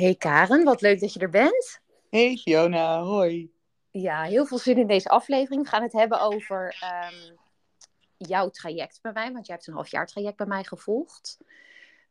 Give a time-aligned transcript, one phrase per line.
[0.00, 1.80] Hey Karen, wat leuk dat je er bent.
[2.10, 3.52] Hey Fiona, hoi.
[3.90, 5.62] Ja, heel veel zin in deze aflevering.
[5.62, 7.34] We gaan het hebben over ehm,
[8.16, 11.38] jouw traject bij mij, want jij hebt een half jaar traject bij mij gevolgd.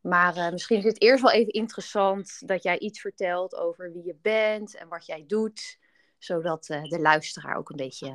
[0.02, 4.06] Maar uh, misschien is het eerst wel even interessant dat jij iets vertelt over wie
[4.06, 5.78] je bent en wat jij doet,
[6.18, 8.14] zodat uh, de luisteraar ook een beetje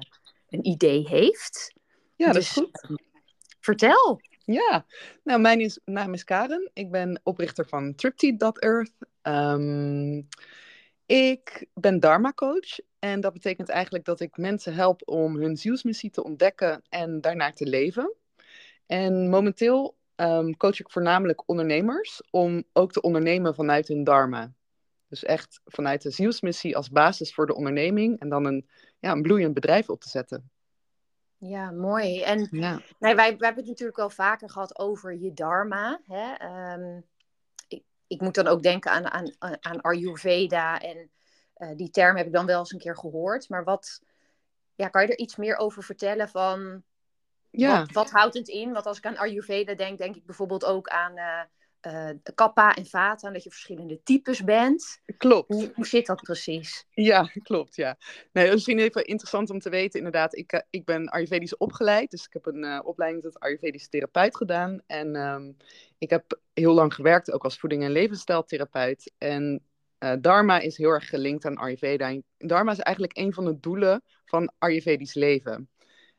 [0.48, 1.72] een idee heeft.
[2.16, 2.86] Ja, dat is dus, goed.
[2.90, 2.96] Uh,
[3.60, 4.20] vertel.
[4.44, 4.86] Ja,
[5.24, 6.70] nou, mijn is, naam is Karen.
[6.72, 8.92] Ik ben oprichter van Triptide.earth.
[9.28, 10.28] Um,
[11.06, 16.10] ik ben Dharma coach en dat betekent eigenlijk dat ik mensen help om hun zielsmissie
[16.10, 18.14] te ontdekken en daarnaar te leven.
[18.86, 24.52] En momenteel um, coach ik voornamelijk ondernemers om ook te ondernemen vanuit hun Dharma.
[25.08, 29.22] Dus echt vanuit de zielsmissie als basis voor de onderneming en dan een, ja, een
[29.22, 30.50] bloeiend bedrijf op te zetten.
[31.38, 32.22] Ja, mooi.
[32.22, 32.80] En ja.
[32.98, 36.00] Nee, wij, wij hebben het natuurlijk wel vaker gehad over je dharma.
[36.06, 36.46] Hè?
[36.74, 37.04] Um,
[38.14, 40.80] ik, moet dan ook denken aan, aan, aan Ayurveda.
[40.80, 41.10] En
[41.58, 43.48] uh, die term heb ik dan wel eens een keer gehoord.
[43.48, 44.00] Maar wat,
[44.74, 46.82] ja, kan je er iets meer over vertellen van...
[47.50, 47.78] Ja.
[47.78, 48.72] Wat, wat houdt het in?
[48.72, 51.16] Want als ik aan Ayurveda denk, denk ik bijvoorbeeld ook aan...
[51.18, 51.40] Uh,
[51.86, 55.00] uh, kappa en vata, dat je verschillende types bent.
[55.16, 55.48] Klopt.
[55.48, 56.86] Hoe, hoe zit dat precies?
[56.90, 57.96] Ja, klopt, ja.
[58.32, 60.36] Nee, misschien even interessant om te weten, inderdaad.
[60.36, 64.36] Ik, uh, ik ben Ayurvedisch opgeleid, dus ik heb een uh, opleiding tot Ayurvedisch therapeut
[64.36, 64.82] gedaan.
[64.86, 65.56] En um,
[66.04, 69.12] ik heb heel lang gewerkt, ook als voeding- en levensstijltherapeut.
[69.18, 69.62] En
[70.20, 72.08] Dharma is heel erg gelinkt aan Ayurveda.
[72.08, 75.68] En Dharma is eigenlijk een van de doelen van Ayurvedisch leven.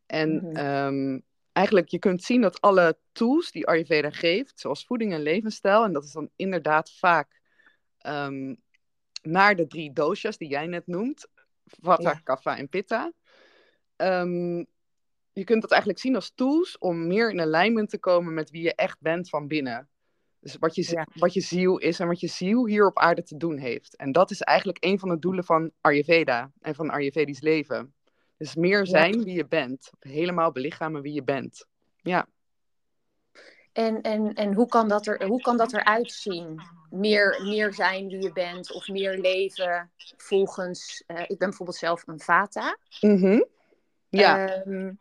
[0.05, 0.85] En mm -hmm.
[0.85, 5.83] um, eigenlijk, je kunt zien dat alle tools die Ayurveda geeft, zoals voeding en levensstijl,
[5.83, 7.41] en dat is dan inderdaad vaak
[8.07, 8.57] um,
[9.21, 11.27] naar de drie doshas die jij net noemt,
[11.65, 12.19] Vata, ja.
[12.23, 13.11] Kapha en Pitta.
[13.97, 14.65] Um,
[15.35, 18.61] je kunt dat eigenlijk zien als tools om meer in alignment te komen met wie
[18.61, 19.89] je echt bent van binnen.
[20.39, 21.07] Dus wat je, ja.
[21.13, 23.95] wat je ziel is en wat je ziel hier op aarde te doen heeft.
[23.95, 27.93] En dat is eigenlijk een van de doelen van Ayurveda en van Ayurvedisch leven.
[28.37, 29.23] Dus meer zijn ja.
[29.23, 29.91] wie je bent.
[29.99, 31.65] Helemaal belichamen wie je bent.
[32.01, 32.27] Ja.
[33.73, 36.61] En, en, en hoe, kan dat er, hoe kan dat eruit zien?
[36.89, 41.03] Meer, meer zijn wie je bent of meer leven volgens...
[41.07, 42.77] Uh, ik ben bijvoorbeeld zelf een vata.
[43.01, 43.45] Mm -hmm.
[44.09, 44.65] Ja.
[44.65, 44.99] Um,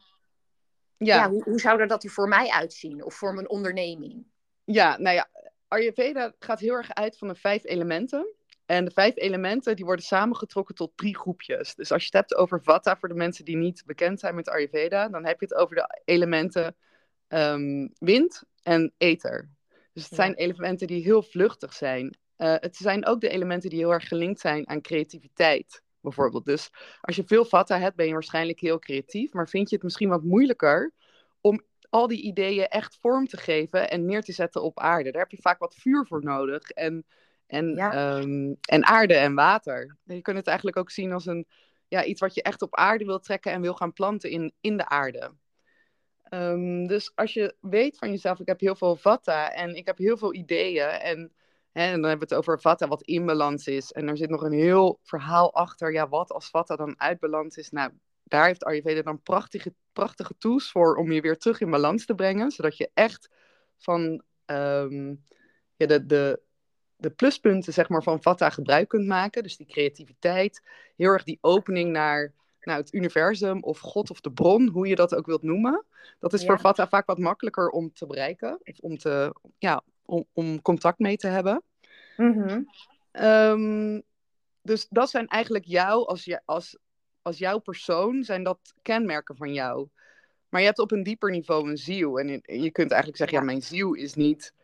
[1.04, 1.16] ja.
[1.16, 3.04] ja hoe, hoe zou er dat er voor mij uitzien?
[3.04, 4.26] Of voor mijn onderneming?
[4.64, 5.28] Ja, nou ja,
[5.68, 8.34] Ayurveda gaat heel erg uit van de vijf elementen.
[8.66, 11.74] En de vijf elementen die worden samengetrokken tot drie groepjes.
[11.74, 14.48] Dus als je het hebt over Vata, voor de mensen die niet bekend zijn met
[14.48, 16.76] Ayurveda, dan heb je het over de elementen
[17.28, 19.50] um, wind en ether.
[19.92, 20.16] Dus het ja.
[20.16, 22.16] zijn elementen die heel vluchtig zijn.
[22.38, 26.44] Uh, het zijn ook de elementen die heel erg gelinkt zijn aan creativiteit, bijvoorbeeld.
[26.44, 26.70] Dus
[27.00, 30.08] als je veel Vata hebt, ben je waarschijnlijk heel creatief, maar vind je het misschien
[30.08, 30.92] wat moeilijker
[31.40, 35.10] om al die ideeën echt vorm te geven en neer te zetten op aarde.
[35.10, 36.70] Daar heb je vaak wat vuur voor nodig.
[36.70, 37.04] En
[37.46, 38.18] en, ja.
[38.18, 39.96] um, en aarde en water.
[40.04, 41.46] Je kunt het eigenlijk ook zien als een,
[41.88, 44.76] ja, iets wat je echt op aarde wil trekken en wil gaan planten in, in
[44.76, 45.34] de aarde.
[46.30, 49.98] Um, dus als je weet van jezelf, ik heb heel veel vata en ik heb
[49.98, 50.88] heel veel ideeën.
[50.88, 51.32] En,
[51.74, 53.92] en dan hebben we het over vata wat in balans is.
[53.92, 55.92] En er zit nog een heel verhaal achter.
[55.92, 57.70] Ja, wat als vata dan uit balans is?
[57.70, 57.90] Nou,
[58.24, 62.14] daar heeft Ayurveda dan prachtige, prachtige tools voor om je weer terug in balans te
[62.14, 62.50] brengen.
[62.50, 63.30] Zodat je echt
[63.76, 65.24] van um,
[65.76, 66.40] ja, de, de,
[66.96, 69.42] de pluspunten zeg maar, van Vata gebruik kunt maken.
[69.42, 70.62] Dus die creativiteit,
[70.96, 74.94] heel erg die opening naar nou, het universum of God of de bron, hoe je
[74.94, 75.84] dat ook wilt noemen.
[76.18, 76.46] Dat is ja.
[76.46, 80.98] voor Vata vaak wat makkelijker om te bereiken, of om, te, ja, om, om contact
[80.98, 81.62] mee te hebben.
[82.16, 82.68] -hmm.
[83.12, 84.02] um,
[84.62, 86.78] dus dat zijn eigenlijk jou, als, je, als,
[87.22, 89.88] als jouw persoon, zijn dat kenmerken van jou.
[90.48, 92.18] Maar je hebt op een dieper niveau een ziel.
[92.18, 94.54] En je kunt eigenlijk zeggen, ja, ja mijn ziel is niet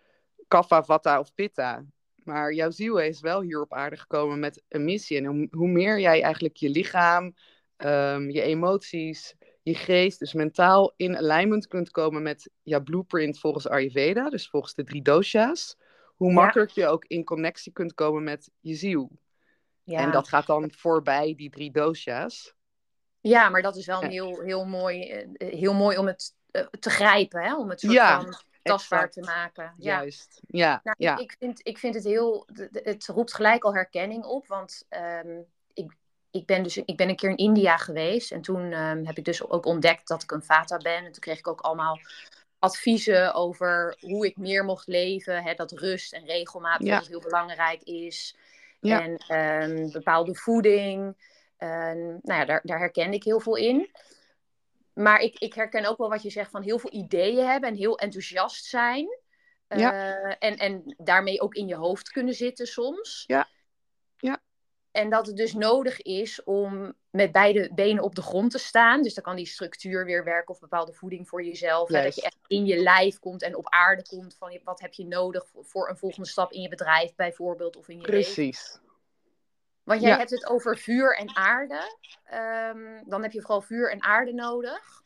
[0.48, 1.84] Kapha, Vata of Pitta.
[2.24, 5.16] Maar jouw ziel is wel hier op aarde gekomen met een missie.
[5.16, 7.34] En hoe, hoe meer jij eigenlijk je lichaam,
[7.76, 13.68] um, je emoties, je geest, dus mentaal in alignment kunt komen met jouw blueprint volgens
[13.68, 15.76] Ayurveda, dus volgens de drie dosha's,
[16.16, 16.84] hoe makkelijk ja.
[16.84, 19.10] je ook in connectie kunt komen met je ziel.
[19.84, 19.98] Ja.
[19.98, 22.54] En dat gaat dan voorbij die drie dosha's.
[23.20, 26.66] Ja, maar dat is wel een heel, heel, mooi, eh, heel mooi om het eh,
[26.80, 27.56] te grijpen, hè?
[27.56, 28.20] om het soort ja.
[28.20, 29.26] van tastbaar exact.
[29.26, 29.74] te maken.
[29.78, 29.98] Ja.
[29.98, 30.80] Juist, ja.
[30.82, 31.18] Nou, ja.
[31.18, 34.86] Ik, vind, ik vind het heel, het roept gelijk al herkenning op, want
[35.24, 35.46] um,
[36.30, 39.24] ik, ben dus, ik ben een keer in India geweest en toen um, heb ik
[39.24, 41.04] dus ook ontdekt dat ik een vata ben.
[41.04, 41.98] En toen kreeg ik ook allemaal
[42.58, 47.02] adviezen over hoe ik meer mocht leven, hè, dat rust en regelmaat ja.
[47.08, 48.36] heel belangrijk is.
[48.80, 49.02] Ja.
[49.02, 49.36] En
[49.70, 51.16] um, bepaalde voeding.
[51.58, 53.90] nou ja, daar, daar herkende ik heel veel in
[55.00, 57.76] maar ik, ik herken ook wel wat je zegt van heel veel ideeën hebben en
[57.76, 59.18] heel enthousiast zijn.
[59.68, 59.92] Ja.
[59.92, 63.24] Uh, en, en daarmee ook in je hoofd kunnen zitten soms.
[63.26, 63.48] Ja.
[64.90, 69.02] En dat het dus nodig is om met beide benen op de grond te staan.
[69.02, 71.88] Dus dan kan die structuur weer werken of bepaalde voeding voor jezelf.
[71.88, 74.92] Hè, dat je echt in je lijf komt en op aarde komt van wat heb
[74.92, 78.36] je nodig voor een volgende stap in je bedrijf bijvoorbeeld of in je Precies.
[78.36, 78.88] leven.
[79.82, 81.96] Want jij hebt het over vuur en aarde.
[82.24, 85.02] Ehm, dan heb je vooral vuur en aarde nodig.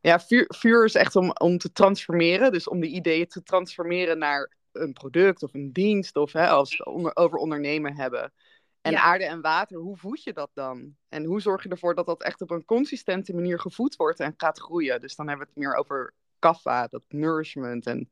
[0.00, 2.52] Ja, vuur, vuur is echt om, om te transformeren.
[2.52, 6.16] Dus om de ideeën te transformeren naar een product of een dienst.
[6.16, 8.32] Of hè, als we het onder, over ondernemen hebben.
[8.80, 10.96] En aarde en water, hoe voed je dat dan?
[11.08, 14.34] En hoe zorg je ervoor dat dat echt op een consistente manier gevoed wordt en
[14.36, 15.00] gaat groeien?
[15.00, 18.10] Dus dan hebben we het meer over kaffa, dat nourishment en,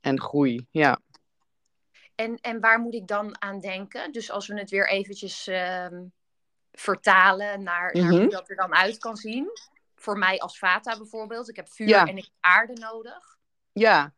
[0.00, 0.66] en groei.
[0.70, 1.00] Ja.
[2.14, 4.12] En, en waar moet ik dan aan denken?
[4.12, 6.04] Dus als we het weer eventjes ehm,
[6.72, 8.28] vertalen naar, naar, hoe mhm.
[8.28, 9.48] dat er dan uit kan zien.
[9.94, 11.48] Voor mij als Vata bijvoorbeeld.
[11.48, 13.38] Ik heb vuur en ik heb aarde nodig.
[13.72, 14.14] Ja,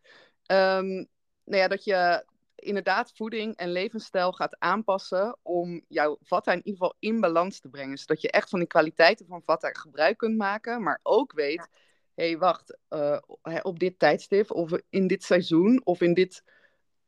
[0.46, 1.08] um,
[1.44, 2.24] nou ja, dat je
[2.58, 7.68] inderdaad voeding en levensstijl gaat aanpassen om jouw Vata in ieder geval in balans te
[7.68, 7.98] brengen.
[7.98, 11.68] Zodat je echt van die kwaliteiten van Vata gebruik kunt maken, maar ook weet,
[12.14, 13.18] hé hey, wacht, uh,
[13.62, 16.42] op dit tijdstip of in dit seizoen of in dit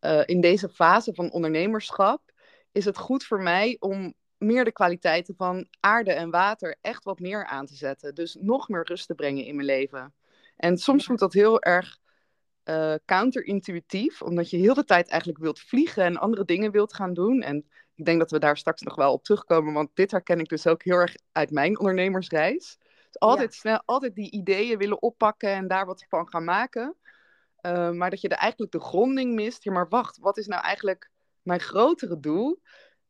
[0.01, 2.33] uh, in deze fase van ondernemerschap
[2.73, 7.19] is het goed voor mij om meer de kwaliteiten van aarde en water echt wat
[7.19, 8.15] meer aan te zetten.
[8.15, 10.15] Dus nog meer rust te brengen in mijn leven.
[10.57, 11.99] En soms voelt dat heel erg
[12.65, 17.15] uh, counterintuïtief, omdat je heel de tijd eigenlijk wilt vliegen en andere dingen wilt gaan
[17.15, 17.43] doen.
[17.43, 17.65] En
[17.95, 20.67] ik denk dat we daar straks nog wel op terugkomen, want dit herken ik dus
[20.67, 22.79] ook heel erg uit mijn ondernemersreis.
[23.07, 26.97] Dus altijd snel, altijd die ideeën willen oppakken en daar wat van gaan maken.
[27.63, 29.65] Uh, maar dat je er eigenlijk de gronding mist.
[29.65, 31.11] Ja, maar wacht, wat is nou eigenlijk
[31.43, 32.61] mijn grotere doel?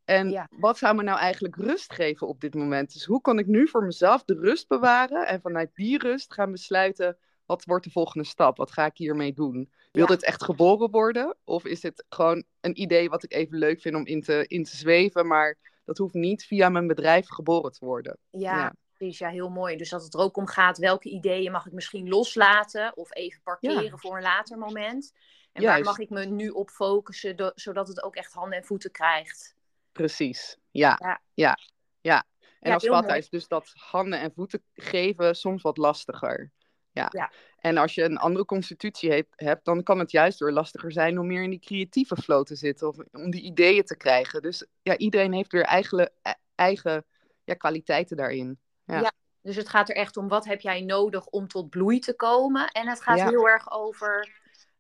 [0.05, 2.93] En wat zou me nou eigenlijk rust geven op dit moment?
[2.93, 6.51] Dus hoe kan ik nu voor mezelf de rust bewaren en vanuit die rust gaan
[6.51, 7.19] besluiten
[7.51, 8.57] wat wordt de volgende stap?
[8.57, 9.71] Wat ga ik hiermee doen?
[9.93, 11.37] Wil dit echt geboren worden?
[11.45, 14.65] Of is dit gewoon een idee wat ik even leuk vind om in te, in
[14.65, 18.19] te zweven, maar dat hoeft niet via mijn bedrijf geboren te worden?
[18.31, 18.73] ja
[19.09, 19.77] ja, heel mooi.
[19.77, 23.41] Dus dat het er ook om gaat, welke ideeën mag ik misschien loslaten of even
[23.43, 25.13] parkeren voor een later moment.
[25.53, 28.91] En waar mag ik me nu op focussen, zodat het ook echt handen en voeten
[28.91, 29.55] krijgt.
[29.93, 31.59] Precies, ja, ja, ja.
[32.01, 32.25] ja.
[32.61, 36.53] En als vader is dus dat handen en voeten geven soms wat lastiger.
[36.93, 37.09] Ja.
[37.11, 37.33] ja.
[37.59, 41.27] En als je een andere constitutie hebt, dan kan het juist weer lastiger zijn om
[41.27, 44.43] meer in die creatieve flow te zitten of om die ideeën te krijgen.
[44.43, 47.05] Dus ja, iedereen heeft weer eigen, e-, eigen
[47.45, 48.59] ja, kwaliteiten daarin.
[48.85, 49.13] Ja.
[49.43, 52.69] Dus het gaat er echt om wat heb jij nodig om tot bloei te komen.
[52.69, 54.29] En het gaat heel erg over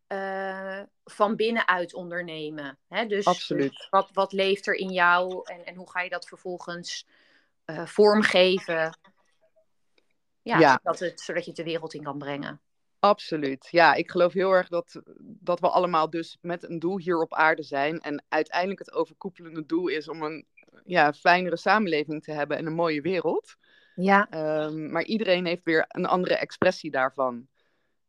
[0.08, 2.78] uh, van binnenuit ondernemen.
[2.88, 3.06] Hè?
[3.06, 3.86] Dus, Absoluut.
[3.90, 7.06] wat, wat leeft er in jou en, en hoe ga je dat vervolgens
[7.66, 8.98] uh, vormgeven?
[10.42, 10.80] Ja, ja.
[10.82, 12.60] Zodat, het, zodat je het de wereld in kan brengen.
[12.98, 13.68] Absoluut.
[13.70, 17.34] Ja, ik geloof heel erg dat, dat we allemaal dus met een doel hier op
[17.34, 18.00] aarde zijn.
[18.00, 20.46] En uiteindelijk het overkoepelende doel is om een
[20.84, 23.56] ja, fijnere samenleving te hebben en een mooie wereld.
[23.94, 24.26] Ja.
[24.30, 27.48] Ehm, maar iedereen heeft weer een andere expressie daarvan.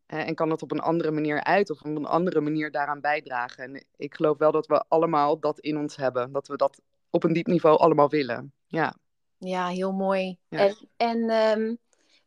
[0.06, 3.63] en kan het op een andere manier uit of op een andere manier daaraan bijdragen.
[3.63, 6.31] En ik geloof wel dat we allemaal dat in ons hebben.
[6.31, 8.54] Dat we dat op een diep niveau allemaal willen.
[8.68, 8.95] Ja,
[9.38, 10.38] ja heel mooi.
[10.50, 11.75] En, en ehm,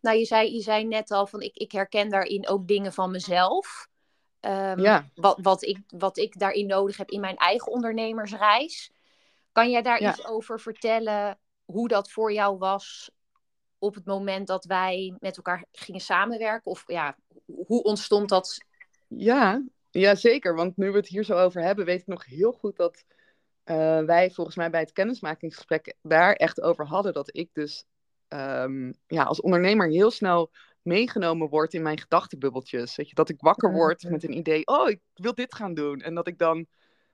[0.04, 3.10] nou, je, zei, je zei net al van ik, ik herken daarin ook dingen van
[3.10, 3.88] mezelf.
[4.40, 5.10] Um, ja.
[5.14, 8.92] wat, wat, ik, wat ik daarin nodig heb in mijn eigen ondernemersreis.
[9.52, 13.10] Kan jij daar iets over vertellen hoe dat voor jou was
[13.78, 16.70] op het moment dat wij met elkaar gingen samenwerken?
[16.70, 17.16] Of ja,
[17.66, 18.64] hoe ontstond dat?
[19.08, 20.54] Ja, ja, zeker.
[20.54, 23.04] Want nu we het hier zo over hebben, weet ik nog heel goed dat
[23.64, 27.12] uh, wij volgens mij bij het kennismakingsgesprek daar echt over hadden.
[27.12, 27.84] Dat ik dus
[28.28, 30.50] um, ja, als ondernemer heel snel
[30.82, 32.96] meegenomen word in mijn gedachtenbubbeltjes.
[32.96, 36.00] Weet je, dat ik wakker word met een idee, oh, ik wil dit gaan doen.
[36.00, 36.66] En dat ik dan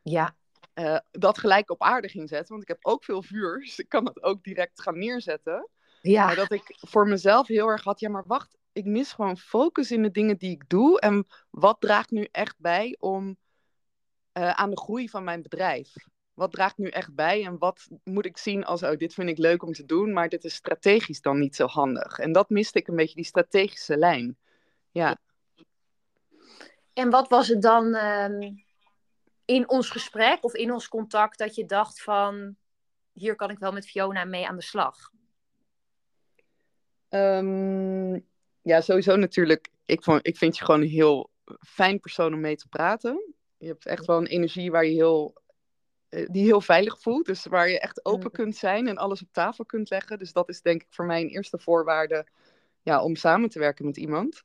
[0.02, 0.37] ja.
[0.75, 2.49] Uh, dat gelijk op aarde ging zetten.
[2.49, 5.69] Want ik heb ook veel vuur, dus ik kan het ook direct gaan neerzetten.
[6.00, 6.26] Ja.
[6.26, 9.90] Maar dat ik voor mezelf heel erg had, ja, maar wacht, ik mis gewoon focus
[9.90, 11.00] in de dingen die ik doe.
[11.00, 13.37] En wat draagt nu echt bij om
[14.38, 15.95] uh, aan de groei van mijn bedrijf?
[16.41, 19.39] Wat draagt nu echt bij en wat moet ik zien als, oh, dit vind ik
[19.39, 22.19] leuk om te doen, maar dit is strategisch dan niet zo handig.
[22.19, 24.37] En dat miste ik een beetje, die strategische lijn.
[24.91, 25.19] Ja.
[26.93, 28.65] En wat was het dan um,
[29.45, 32.57] in ons gesprek of in ons contact dat je dacht van,
[33.13, 35.11] hier kan ik wel met Fiona mee aan de slag?
[37.09, 38.27] Um,
[38.63, 39.69] ja, sowieso natuurlijk.
[39.85, 41.31] Ik, vond, ik vind je gewoon een heel
[41.67, 43.35] fijn persoon om mee te praten.
[43.57, 45.40] Je hebt echt wel een energie waar je heel,
[46.11, 47.26] die heel veilig voelt.
[47.26, 50.19] Dus waar je echt open kunt zijn en alles op tafel kunt leggen.
[50.19, 52.26] Dus dat is denk ik voor mij een eerste voorwaarde
[52.83, 54.43] ja, om samen te werken met iemand.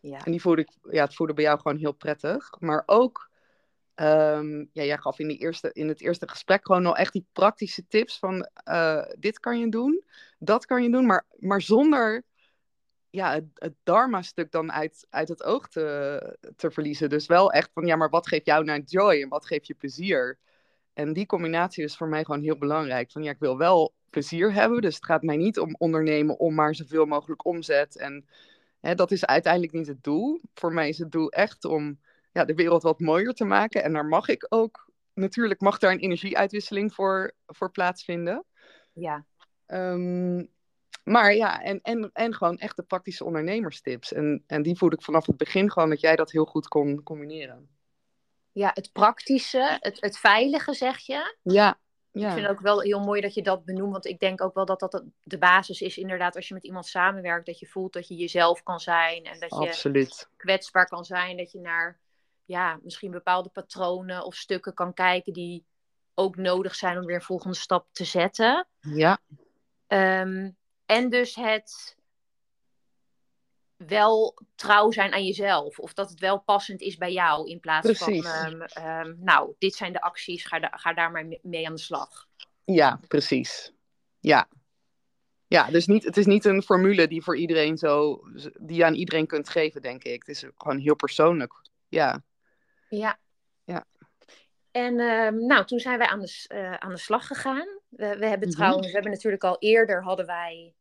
[0.00, 0.24] Ja.
[0.24, 2.50] En die voelde ik, ja, het voelde bij jou gewoon heel prettig.
[2.58, 3.28] Maar ook
[3.98, 7.26] Ehm, ja, jij gaf in, die eerste, in het eerste gesprek gewoon al echt die
[7.32, 10.04] praktische tips van uh, dit kan je doen,
[10.38, 12.24] dat kan je doen, maar, maar zonder
[13.10, 17.08] ja, het, het dharma-stuk dan uit, uit het oog te, te verliezen.
[17.08, 19.74] Dus wel echt van ja, maar wat geeft jou nou joy en wat geeft je
[19.74, 20.38] plezier?
[20.98, 23.10] En die combinatie is voor mij gewoon heel belangrijk.
[23.10, 26.54] Van ja, ik wil wel plezier hebben, dus het gaat mij niet om ondernemen om
[26.54, 27.96] maar zoveel mogelijk omzet.
[27.96, 28.26] En
[28.80, 30.40] hè, dat is uiteindelijk niet het doel.
[30.54, 31.98] Voor mij is het doel echt om
[32.32, 33.82] ja, de wereld wat mooier te maken.
[33.82, 38.44] En daar mag ik ook, natuurlijk mag daar een energieuitwisseling voor, voor plaatsvinden.
[38.92, 39.24] Ja.
[39.66, 40.48] Um,
[41.04, 44.12] maar ja, en, en, en gewoon echt de praktische ondernemerstips.
[44.12, 47.02] En, en die voelde ik vanaf het begin gewoon dat jij dat heel goed kon
[47.02, 47.77] combineren.
[48.58, 51.36] Ja, het praktische, het, het veilige zeg je.
[51.42, 51.78] Ja,
[52.10, 52.26] ja.
[52.26, 53.92] Ik vind het ook wel heel mooi dat je dat benoemt.
[53.92, 56.86] Want ik denk ook wel dat dat de basis is, inderdaad, als je met iemand
[56.86, 59.24] samenwerkt, dat je voelt dat je jezelf kan zijn.
[59.24, 60.28] En dat je Absoluut.
[60.36, 61.36] kwetsbaar kan zijn.
[61.36, 62.00] Dat je naar
[62.44, 65.66] ja, misschien bepaalde patronen of stukken kan kijken die
[66.14, 68.68] ook nodig zijn om weer een volgende stap te zetten.
[68.80, 69.18] Ja.
[69.86, 71.97] Um, en dus het
[73.86, 75.78] wel trouw zijn aan jezelf.
[75.78, 77.50] Of dat het wel passend is bij jou.
[77.50, 81.66] In plaats van, um, um, nou, dit zijn de acties, ga, ga daar maar mee
[81.66, 82.26] aan de slag.
[82.64, 83.72] Ja, precies.
[84.20, 84.48] Ja.
[85.46, 88.20] Ja, dus niet, het is niet een formule die voor iedereen zo,
[88.60, 90.18] die je aan iedereen kunt geven, denk ik.
[90.26, 91.52] Het is gewoon heel persoonlijk.
[91.88, 92.22] Ja.
[92.88, 93.18] Ja.
[93.64, 93.84] Ja.
[94.70, 97.68] En um, nou, toen zijn wij aan de, uh, aan de slag gegaan.
[97.88, 98.56] We, we hebben mhm.
[98.56, 100.74] trouwens, we hebben natuurlijk al eerder hadden wij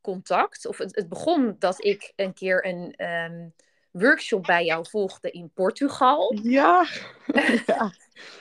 [0.00, 0.66] contact.
[0.66, 3.54] Of het, het begon dat ik een keer een um,
[3.90, 6.38] workshop bij jou volgde in Portugal.
[6.42, 6.86] Ja.
[7.66, 7.92] ja.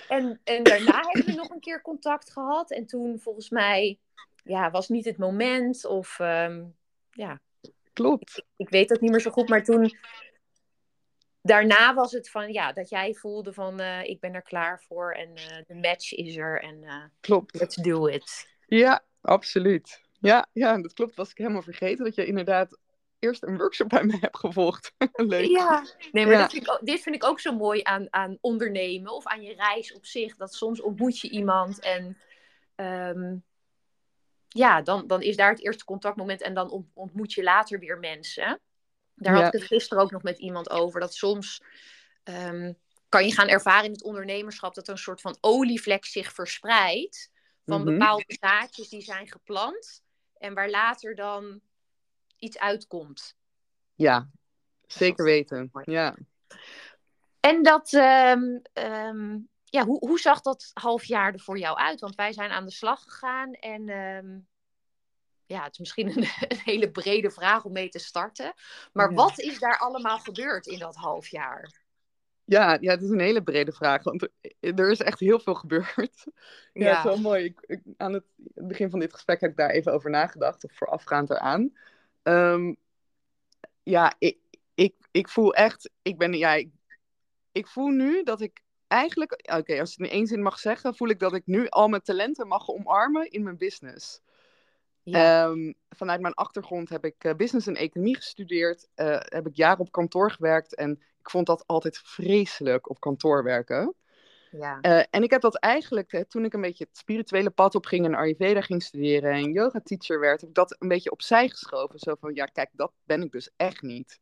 [0.07, 2.71] en, en daarna hebben we nog een keer contact gehad.
[2.71, 3.99] En toen volgens mij
[4.43, 5.85] ja, was niet het moment.
[5.85, 6.75] Of um,
[7.11, 7.41] ja.
[7.93, 8.37] Klopt.
[8.37, 9.49] Ik, ik, weet dat niet meer zo goed.
[9.49, 9.97] Maar toen.
[11.41, 15.11] Daarna was het van ja, dat jij voelde van uh, ik ben er klaar voor
[15.11, 17.59] en uh, de match is er en uh, Klopt.
[17.59, 18.47] let's do it.
[18.65, 20.01] Ja, absoluut.
[20.19, 21.15] Ja, ja, dat klopt.
[21.15, 22.77] Was ik helemaal vergeten dat je inderdaad
[23.19, 24.93] eerst een workshop bij mij hebt gevolgd.
[25.13, 25.45] Leuk.
[25.45, 28.37] Ja, nee, maar Dat vind ik ook, dit vind ik ook zo mooi aan, aan
[28.41, 30.35] ondernemen of aan je reis op zich.
[30.35, 32.17] Dat soms ontmoet je iemand en
[32.75, 33.43] um,
[34.47, 38.59] ja, dan, dan is daar het eerste contactmoment en dan ontmoet je later weer mensen.
[39.15, 40.99] Daar had ik het gisteren ook nog met iemand over.
[40.99, 41.61] Dat soms
[42.23, 42.77] um,
[43.09, 47.31] kan je gaan ervaren in het ondernemerschap dat er een soort van olievlek zich verspreidt.
[47.65, 47.97] Van mm -hmm.
[47.97, 50.03] bepaalde zaadjes die zijn geplant.
[50.39, 51.61] En waar later dan
[52.37, 53.35] iets uitkomt.
[53.95, 54.29] Ja,
[54.87, 55.69] zeker weten.
[55.83, 56.15] Ja.
[57.39, 61.99] En dat, um, um, ja, hoe, hoe zag dat half jaar er voor jou uit?
[61.99, 64.47] Want wij zijn aan de slag gegaan en um,
[65.45, 68.53] ja, het is misschien een, een, hele brede vraag om mee te starten.
[68.93, 69.15] Maar ja.
[69.15, 71.85] wat is daar allemaal gebeurd in dat half jaar?
[72.49, 74.27] Ja, ja, het is een hele brede vraag, want
[74.59, 76.25] er is echt heel veel gebeurd.
[76.73, 76.89] Ja, ja.
[76.89, 77.43] het is wel mooi.
[77.43, 78.23] Ik, ik, aan het,
[78.53, 81.73] begin van dit gesprek heb ik daar even over nagedacht, of voorafgaand eraan.
[82.23, 82.77] Um,
[83.83, 84.37] ja, ik,
[84.73, 86.69] ik, ik voel echt, ik ben, ja, ik,
[87.51, 90.59] ik voel nu dat ik eigenlijk, oké, okay, als ik het in één zin mag
[90.59, 94.21] zeggen, voel ik dat ik nu al mijn talenten mag omarmen in mijn business.
[95.03, 95.45] Ja.
[95.45, 99.79] Um, vanuit mijn achtergrond heb ik uh, business en economie gestudeerd, uh, heb ik jaren
[99.79, 103.95] op kantoor gewerkt en ik vond dat altijd vreselijk op kantoor werken.
[104.51, 104.79] Ja.
[104.81, 107.85] Uh, en ik heb dat eigenlijk, hè, toen ik een beetje het spirituele pad op
[107.85, 111.49] ging en Ayurveda ging studeren en yoga teacher werd, heb ik dat een beetje opzij
[111.49, 111.99] geschoven.
[111.99, 114.19] Zo van, ja, kijk, dat ben ik dus echt niet.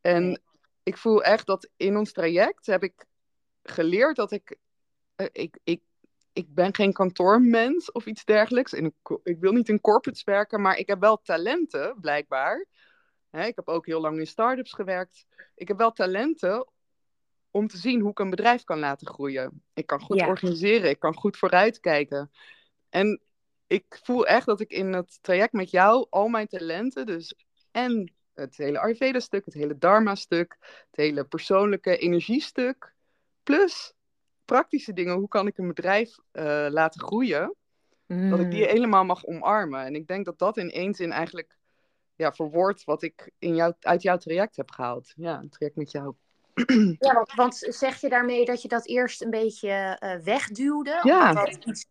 [0.00, 0.38] En nee.
[0.82, 3.04] ik voel echt dat in ons traject heb ik
[3.62, 4.56] geleerd dat ik,
[5.16, 5.82] uh, ik, ik,
[6.32, 8.72] ik ben geen kantoormens of iets dergelijks.
[8.72, 12.66] En ik, ik wil niet in corporates werken, maar ik heb wel talenten, blijkbaar.
[13.30, 15.26] Hè, ik heb ook heel lang in start-ups gewerkt.
[15.54, 16.68] Ik heb wel talenten
[17.50, 19.62] om te zien hoe ik een bedrijf kan laten groeien.
[19.74, 20.28] Ik kan goed ja.
[20.28, 22.30] organiseren, ik kan goed vooruitkijken.
[22.88, 23.20] En
[23.66, 27.34] ik voel echt dat ik in het traject met jou al mijn talenten, dus
[27.70, 32.94] en het hele Ayurveda-stuk, het hele Dharma-stuk, het hele persoonlijke energiestuk,
[33.42, 33.92] plus
[34.44, 37.54] praktische dingen, hoe kan ik een bedrijf uh, laten groeien,
[38.06, 38.30] mm.
[38.30, 39.84] dat ik die helemaal mag omarmen.
[39.84, 41.58] En ik denk dat dat in één zin eigenlijk
[42.20, 45.12] ja, verwoord wat ik in jou, uit jouw traject heb gehaald.
[45.16, 46.14] Ja, een traject met jou.
[46.98, 51.00] Ja, want, want, zeg je daarmee dat je dat eerst een beetje uh, wegduwde?
[51.02, 51.28] Ja.
[51.28, 51.86] Omdat dat iets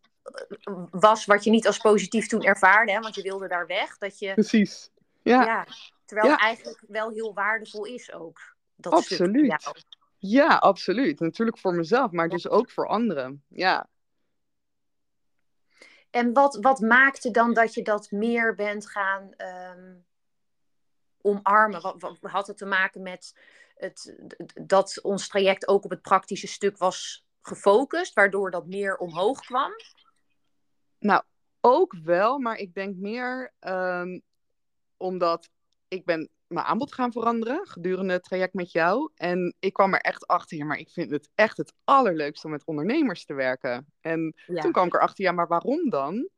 [0.90, 3.00] was wat je niet als positief toen ervaarde, hè?
[3.00, 3.98] want je wilde daar weg.
[3.98, 4.90] Dat je, Precies.
[5.22, 5.44] Ja.
[5.44, 5.66] ja
[6.06, 6.34] terwijl ja.
[6.34, 8.56] het eigenlijk wel heel waardevol is ook.
[8.76, 9.72] Dat absoluut.
[10.18, 11.20] Ja, absoluut.
[11.20, 13.44] Natuurlijk voor mezelf, maar dus ook voor anderen.
[13.48, 13.88] Ja.
[16.10, 19.30] En wat, wat maakte dan dat je dat meer bent gaan
[19.78, 20.06] um,
[21.22, 21.82] omarmen?
[21.82, 23.40] Wat, wat, had het te maken met
[23.76, 24.20] het,
[24.62, 29.72] dat ons traject ook op het praktische stuk was gefocust, waardoor dat meer omhoog kwam?
[31.00, 31.24] Nou,
[31.62, 34.20] ook wel, maar ik denk meer ehm,
[34.98, 35.50] omdat
[35.88, 39.12] ik ben mijn aanbod gaan veranderen gedurende het traject met jou.
[39.16, 42.52] En ik kwam er echt achter, ja, maar ik vind het echt het allerleukste om
[42.52, 43.94] met ondernemers te werken.
[44.02, 46.30] En toen kwam ik erachter, ja, maar waarom dan?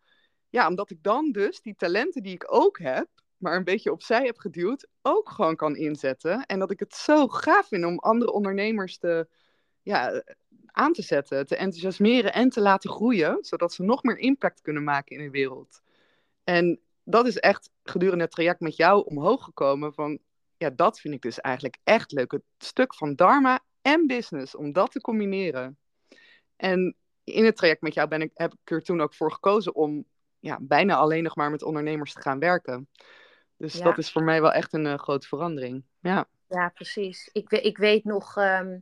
[0.49, 3.07] Ja, omdat ik dan dus die talenten die ik ook heb,
[3.41, 6.45] maar een beetje opzij heb geduwd, ook gewoon kan inzetten.
[6.45, 9.27] En dat ik het zo gaaf vind om andere ondernemers te,
[9.81, 10.23] ja,
[10.65, 14.83] aan te zetten, te enthousiasmeren en te laten groeien, zodat ze nog meer impact kunnen
[14.83, 15.81] maken in de wereld.
[16.43, 20.19] En dat is echt gedurende het traject met jou omhoog gekomen van,
[20.57, 22.31] ja, dat vind ik dus eigenlijk echt leuk.
[22.31, 25.77] Het stuk van Dharma en business, om dat te combineren.
[26.55, 29.75] En in het traject met jou ben ik, heb ik er toen ook voor gekozen
[29.75, 30.05] om
[30.39, 32.89] ja, bijna alleen nog maar met ondernemers te gaan werken.
[33.61, 35.83] Dus dat is voor mij wel echt een uh, grote verandering.
[35.99, 37.29] Ja, ja precies.
[37.31, 38.79] Ik, ik weet nog ehm,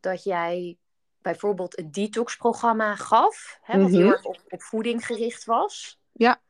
[0.00, 0.78] dat jij
[1.18, 4.10] bijvoorbeeld een detox-programma gaf, hè, wat heel mhm.
[4.10, 6.00] erg op, op voeding gericht was.
[6.12, 6.40] Ja.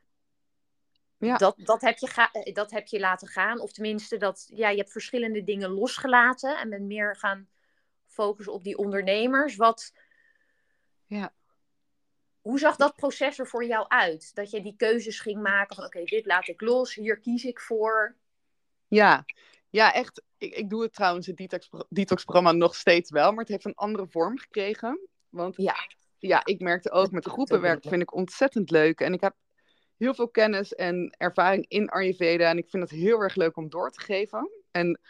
[1.19, 1.37] Ja.
[1.37, 3.61] Dat, dat, heb je ga, eh, dat heb je laten gaan.
[3.61, 7.49] Of tenminste, dat, ja, je hebt verschillende dingen losgelaten en bent meer gaan
[8.07, 9.57] focussen op die ondernemers.
[9.57, 9.93] Wat,
[11.07, 11.33] ja.
[12.47, 14.35] Hoe zag dat proces er voor jou uit?
[14.35, 17.61] Dat je die keuzes ging maken van oké, dit laat ik los, hier kies ik
[17.61, 18.17] voor.
[18.89, 19.25] Ja,
[19.71, 20.23] ja echt.
[20.39, 23.75] Ik, ik doe het trouwens, het detox, detox-programma nog steeds wel, maar het heeft een
[23.75, 25.09] andere vorm gekregen.
[25.29, 25.75] Want ja,
[26.19, 29.01] ja ik merkte ook met groepenwerk vind ik ontzettend leuk.
[29.01, 29.35] En ik heb
[29.97, 32.51] heel veel kennis en ervaring in Ayurveda.
[32.51, 34.51] En ik vind het heel erg leuk om door te geven.
[34.71, 35.01] En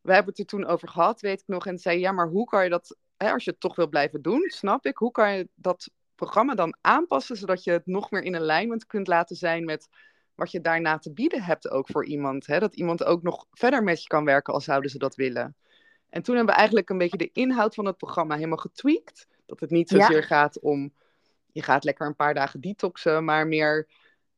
[0.00, 1.66] we hebben het er toen over gehad, weet ik nog.
[1.66, 4.22] En zei, ja, maar hoe kan je dat, hè, als je het toch wil blijven
[4.22, 4.96] doen, snap ik.
[4.96, 5.90] Hoe kan je dat
[6.24, 9.88] programma dan aanpassen, zodat je het nog meer in alignment kunt laten zijn met
[10.34, 12.46] wat je daarna te bieden hebt ook voor iemand.
[12.46, 12.58] Hè?
[12.58, 15.56] Dat iemand ook nog verder met je kan werken als zouden ze dat willen.
[16.08, 19.26] En toen hebben we eigenlijk een beetje de inhoud van het programma helemaal getweakt.
[19.46, 20.92] Dat het niet zozeer gaat om,
[21.52, 23.88] je gaat lekker een paar dagen detoxen, maar meer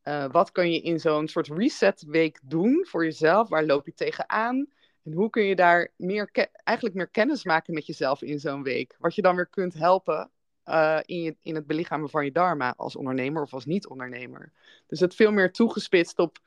[0.05, 3.49] uh, wat kun je in zo'n soort reset week doen voor jezelf?
[3.49, 4.67] Waar loop je tegenaan?
[5.05, 8.97] En hoe kun je daar meer eigenlijk meer kennis maken met jezelf in zo'n week?
[8.99, 10.31] Wat je dan weer kunt helpen
[10.67, 14.53] uh, in, je, in het belichamen van je dharma als ondernemer of als niet-ondernemer.
[14.87, 16.39] Dus het veel meer toegespitst op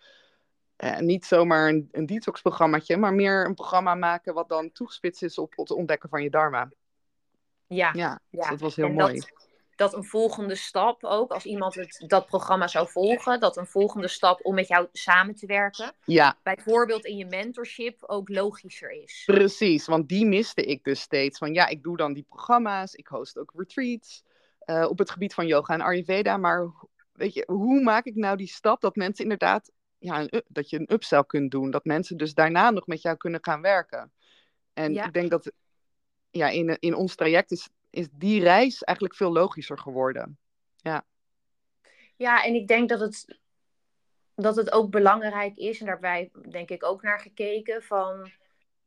[0.77, 5.37] uh, niet zomaar een, een detox-programmaatje, maar meer een programma maken wat dan toegespitst is
[5.37, 6.71] op het ontdekken van je dharma.
[7.67, 12.03] Ja, ja, dus dat was heel mooi dat een volgende stap ook, als iemand het,
[12.07, 16.37] dat programma zou volgen, dat een volgende stap om met jou samen te werken, ja.
[16.43, 19.23] bijvoorbeeld in je mentorship, ook logischer is.
[19.25, 21.37] Precies, want die miste ik dus steeds.
[21.37, 24.23] Van ja, ik doe dan die programma's, ik host ook retreats
[24.65, 26.71] uh, op het gebied van yoga en Ayurveda, maar
[27.11, 30.93] weet je, hoe maak ik nou die stap dat mensen inderdaad, ja, dat je een
[30.93, 34.11] upsell kunt doen, dat mensen dus daarna nog met jou kunnen gaan werken.
[34.73, 35.51] En ik denk dat
[36.29, 40.37] ja, in, in ons traject is is die reis eigenlijk veel logischer geworden.
[40.75, 41.05] Ja.
[42.15, 43.39] Ja, en ik denk dat het,
[44.35, 48.31] dat het ook belangrijk is, en daarbij denk ik ook naar gekeken, van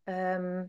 [0.04, 0.66] ehm,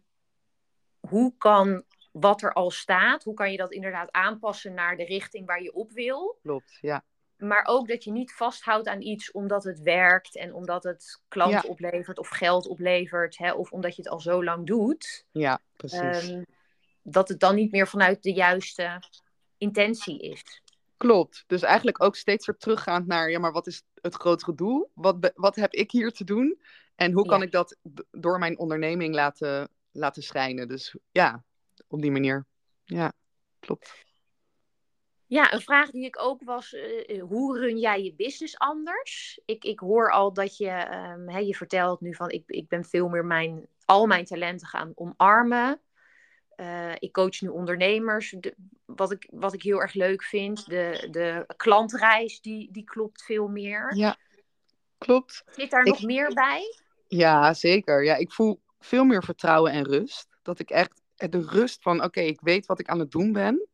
[1.00, 5.46] hoe kan wat er al staat, hoe kan je dat inderdaad aanpassen naar de richting
[5.46, 6.38] waar je op wil.
[6.42, 7.04] Klopt, ja.
[7.38, 11.70] Maar ook dat je niet vasthoudt aan iets omdat het werkt en omdat het klanten
[11.70, 15.26] oplevert of geld oplevert, hè, of omdat je het al zo lang doet.
[15.32, 16.30] Ja, precies.
[16.30, 16.46] Um,
[17.04, 19.02] dat het dan niet meer vanuit de juiste
[19.58, 20.62] intentie is.
[20.98, 21.44] Klopt.
[21.48, 24.92] Dus eigenlijk ook steeds weer teruggaand naar, ja, maar wat is het grotere doel?
[24.94, 26.62] Wat, wat heb ik hier te doen?
[26.96, 27.78] En hoe kan ik dat
[28.12, 30.68] door mijn onderneming laten, laten schijnen?
[30.68, 31.44] Dus ja,
[31.88, 32.46] op die manier.
[32.84, 33.14] Ja,
[33.60, 34.08] klopt.
[35.26, 39.40] Ja, een vraag die ik ook was, uh, hoe run jij je business anders?
[39.46, 43.08] Ik, ik hoor al dat je, um, je vertelt nu van, ik, ik ben veel
[43.08, 45.82] meer mijn, al mijn talenten gaan omarmen.
[46.60, 48.36] Uh, ik coach nu ondernemers.
[48.40, 50.66] De, wat, ik, wat ik heel erg leuk vind.
[50.66, 53.96] De, de klantreis, die, die klopt veel meer.
[53.96, 54.18] Ja,
[54.98, 55.44] klopt.
[55.52, 56.64] Zit daar nog meer bij?
[57.08, 58.04] Ja, zeker.
[58.04, 60.28] Ja, ik voel veel meer vertrouwen en rust.
[60.42, 63.68] Dat ik echt de rust van, oké, ik weet wat ik aan het doen ben.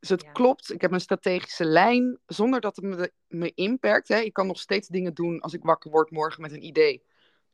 [0.00, 0.72] Dus het klopt.
[0.72, 4.08] Ik heb een strategische lijn zonder dat het me, me inperkt.
[4.08, 4.18] Hè.
[4.18, 7.02] Ik kan nog steeds dingen doen als ik wakker word morgen met een idee.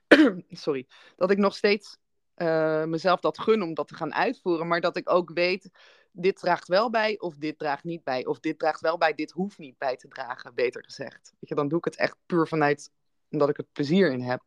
[0.51, 0.87] Sorry.
[1.16, 1.99] Dat ik nog steeds
[2.37, 4.66] uh, mezelf dat gun om dat te gaan uitvoeren.
[4.66, 5.70] Maar dat ik ook weet,
[6.12, 8.27] dit draagt wel bij of dit draagt niet bij.
[8.27, 11.35] Of dit draagt wel bij, dit hoeft niet bij te dragen, beter gezegd.
[11.38, 12.90] Weet je, dan doe ik het echt puur vanuit
[13.31, 14.42] omdat ik er plezier in heb.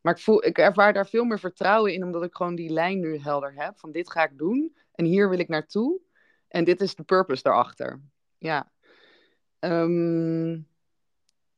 [0.00, 3.00] Maar ik, voel, ik ervaar daar veel meer vertrouwen in, omdat ik gewoon die lijn
[3.00, 3.78] nu helder heb.
[3.78, 6.00] Van dit ga ik doen en hier wil ik naartoe.
[6.48, 8.00] En dit is de purpose daarachter.
[8.38, 8.70] Ja.
[9.60, 10.68] Um,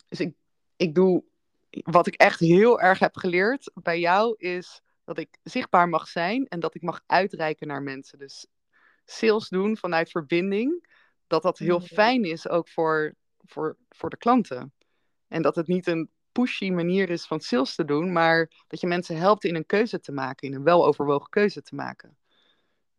[0.08, 0.34] dus ik,
[0.76, 1.24] ik doe,
[1.70, 6.46] wat ik echt heel erg heb geleerd bij jou is dat ik zichtbaar mag zijn
[6.48, 8.18] en dat ik mag uitreiken naar mensen.
[8.18, 8.46] Dus
[9.04, 10.86] sales doen vanuit verbinding,
[11.26, 11.86] dat dat heel Mhm.
[11.86, 13.14] fijn is ook voor,
[13.44, 14.72] voor, voor de klanten.
[15.28, 18.86] En dat het niet een pushy manier is van sales te doen, maar dat je
[18.86, 22.18] mensen helpt in een keuze te maken, in een weloverwogen keuze te maken.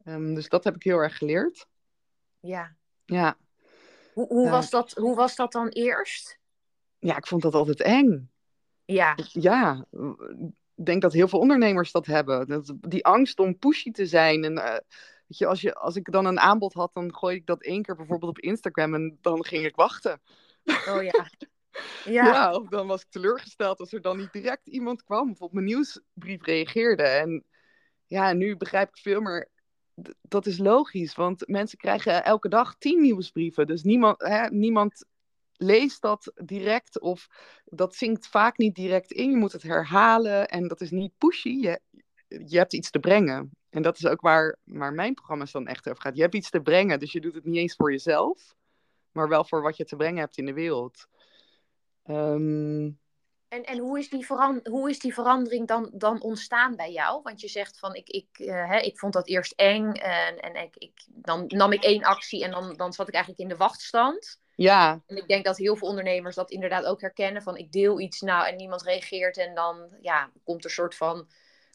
[0.04, 1.68] Ehm, dus dat heb ik heel erg geleerd.
[2.40, 2.76] Ja.
[3.06, 3.38] Ja.
[4.14, 4.52] Hoe, hoe, Ja.
[4.52, 6.40] was dat, hoe was dat dan eerst?
[7.00, 8.32] ja, ik vond dat altijd eng.
[8.86, 9.86] Ja, Ja,
[10.86, 12.48] denk dat heel veel ondernemers dat hebben.
[12.48, 14.44] Dat, die angst om pushy te zijn.
[14.44, 14.72] En eh,
[15.28, 17.82] weet je, als, je, als ik dan een aanbod had, dan gooi ik dat één
[17.82, 20.22] keer bijvoorbeeld op Instagram en dan ging ik wachten.
[20.66, 21.30] oh ja.
[22.06, 22.26] Ja.
[22.26, 25.54] Ja, of dan was ik teleurgesteld als er dan niet direct iemand kwam of op
[25.54, 27.04] mijn nieuwsbrief reageerde.
[27.04, 27.44] En
[28.06, 29.50] ja, nu begrijp ik veel meer.
[30.22, 33.68] Dat is logisch, want mensen krijgen elke dag tien nieuwsbrieven.
[33.68, 35.06] Dus niemand, hè, niemand
[35.58, 37.28] leest dat direct of
[37.66, 39.30] dat zinkt vaak niet direct in.
[39.30, 41.50] Je moet het herhalen en dat is niet pushy.
[41.50, 41.82] Je,
[42.28, 43.52] je hebt iets te brengen.
[43.70, 46.16] En dat is ook waar, waar mijn programma's dan echt over gaat.
[46.16, 48.56] Je hebt iets te brengen, dus je doet het niet eens voor jezelf,
[49.12, 51.08] maar wel voor wat je te brengen hebt in de wereld.
[52.04, 52.86] Ehm,
[53.48, 54.26] En, en hoe, is die
[54.64, 57.22] hoe is die verandering dan, dan ontstaan bij jou?
[57.22, 60.56] Want je zegt van ik, ik, eh, hè, ik vond dat eerst eng en, en
[60.56, 63.64] ik, ik, dan nam ik één actie en dan, dan zat ik eigenlijk in de
[63.64, 64.40] wachtstand.
[64.58, 68.00] Ja, En ik denk dat heel veel ondernemers dat inderdaad ook herkennen van ik deel
[68.00, 71.28] iets nou en niemand reageert en dan ja, komt er een soort van,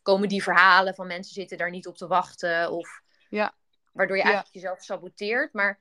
[0.03, 3.55] komen die verhalen van mensen zitten daar niet op te wachten of Ja.
[3.93, 4.29] waardoor je Ja.
[4.29, 5.53] eigenlijk jezelf saboteert.
[5.53, 5.81] Maar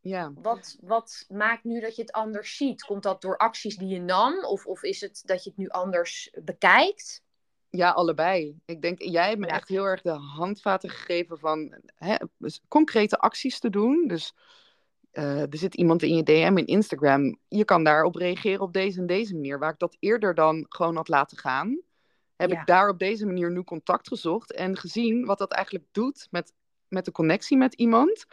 [0.00, 0.32] ja.
[0.34, 2.84] wat, wat maakt nu dat je het anders ziet?
[2.84, 4.44] Komt dat door acties die je nam?
[4.44, 7.22] Of, of is het dat je het nu anders bekijkt?
[7.70, 8.60] Ja, allebei.
[8.64, 9.52] Ik denk, jij hebt me Ja.
[9.52, 12.16] echt heel erg de handvaten gegeven van hè,
[12.68, 14.06] concrete acties te doen.
[14.08, 14.34] Dus
[15.10, 17.38] eh, er zit iemand in je DM in Instagram.
[17.48, 19.58] Je kan daarop reageren op deze en deze manier.
[19.58, 21.80] Waar ik dat eerder dan gewoon had laten gaan,
[22.36, 22.60] heb Ja.
[22.60, 26.52] ik daar op deze manier nu contact gezocht en gezien wat dat eigenlijk doet met,
[26.88, 28.24] met de connectie met iemand.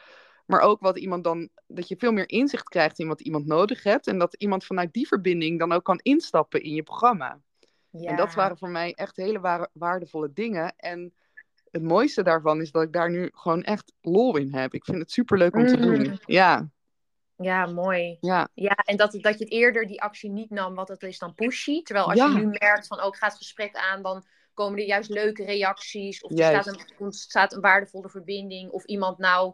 [0.46, 3.84] Maar ook wat iemand dan, dat je veel meer inzicht krijgt in wat iemand nodig
[3.84, 4.08] hebt.
[4.08, 7.42] En dat iemand vanuit die verbinding dan ook kan instappen in je programma.
[7.90, 8.10] Ja.
[8.10, 10.76] En dat waren voor mij echt hele wa- waardevolle dingen.
[10.76, 11.14] En
[11.78, 14.74] het mooiste daarvan is dat ik daar nu gewoon echt lol in heb.
[14.74, 15.82] Ik vind het superleuk om te Mm.
[15.82, 16.20] doen.
[16.26, 16.70] Ja,
[17.40, 18.18] Ja, mooi.
[18.22, 21.20] ja, Ja, en dat, dat je het eerder die actie niet nam, wat het is
[21.20, 21.82] dan pushy.
[21.84, 22.28] Terwijl als Ja.
[22.28, 25.44] je nu merkt van, oh, ik ga het gesprek aan, dan komen er juist leuke
[25.46, 26.24] reacties.
[26.24, 28.70] Of er staat een, ontstaat een waardevolle verbinding.
[28.72, 29.54] Of iemand nou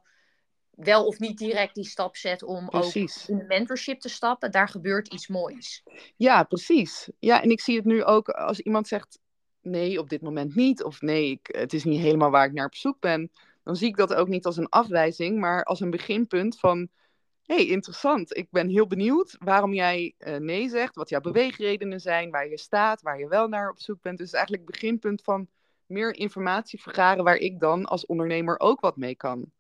[0.70, 3.22] wel of niet direct die stap zet om precies.
[3.22, 4.52] ook in de mentorship te stappen.
[4.52, 5.84] Daar gebeurt iets moois.
[6.16, 7.10] Ja, precies.
[7.20, 9.20] Ja, en ik zie het nu ook als iemand zegt:
[9.64, 10.84] nee, op dit moment niet.
[10.84, 13.32] Of nee, ik, het is niet helemaal waar ik naar op zoek ben.
[13.64, 16.90] Dan zie ik dat ook niet als een afwijzing, maar als een beginpunt van:
[17.44, 18.38] hé, hey, interessant.
[18.38, 22.58] Ik ben heel benieuwd waarom jij eh, nee zegt, wat jouw beweegredenen zijn, waar je
[22.58, 24.18] staat, waar je wel naar op zoek bent.
[24.18, 25.48] Dus eigenlijk beginpunt van
[25.86, 29.52] meer informatie vergaren waar ik dan als ondernemer ook wat mee kan.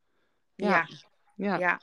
[0.55, 0.87] Ja.
[1.35, 1.79] Ja, Ja.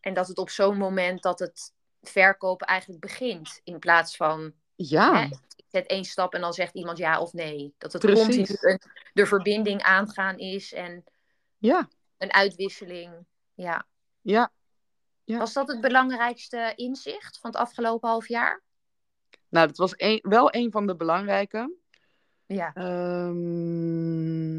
[0.00, 3.60] En dat het op zo'n moment dat het verkopen eigenlijk begint.
[3.64, 5.28] In plaats van ja, Hè,
[5.74, 7.74] zet één stap en dan zegt iemand ja of nee.
[7.78, 8.26] Dat het Precies.
[8.26, 8.80] continu een,
[9.12, 11.04] de verbinding aangaan is en
[11.58, 13.26] ja, een uitwisseling.
[13.54, 13.86] Ja.
[14.20, 14.52] ja.
[15.24, 15.38] Ja.
[15.38, 18.62] Was dat het belangrijkste inzicht van het afgelopen half jaar?
[19.48, 21.76] Nou, dat was een, wel een van de belangrijke.
[22.46, 22.72] Ja.
[22.74, 24.58] Ehm,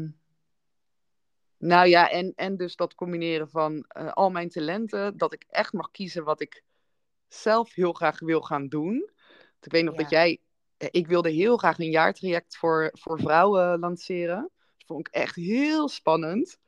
[1.56, 5.72] nou ja, en, en dus dat combineren van eh, al mijn talenten, dat ik echt
[5.72, 6.62] mag kiezen wat ik
[7.28, 9.10] zelf heel graag wil gaan doen.
[9.28, 10.00] Want ik weet nog Ja.
[10.00, 10.40] dat jij,
[10.78, 14.50] ik wilde heel graag een jaartraject voor, voor vrouwen lanceren.
[14.76, 16.58] Dat vond ik echt heel spannend.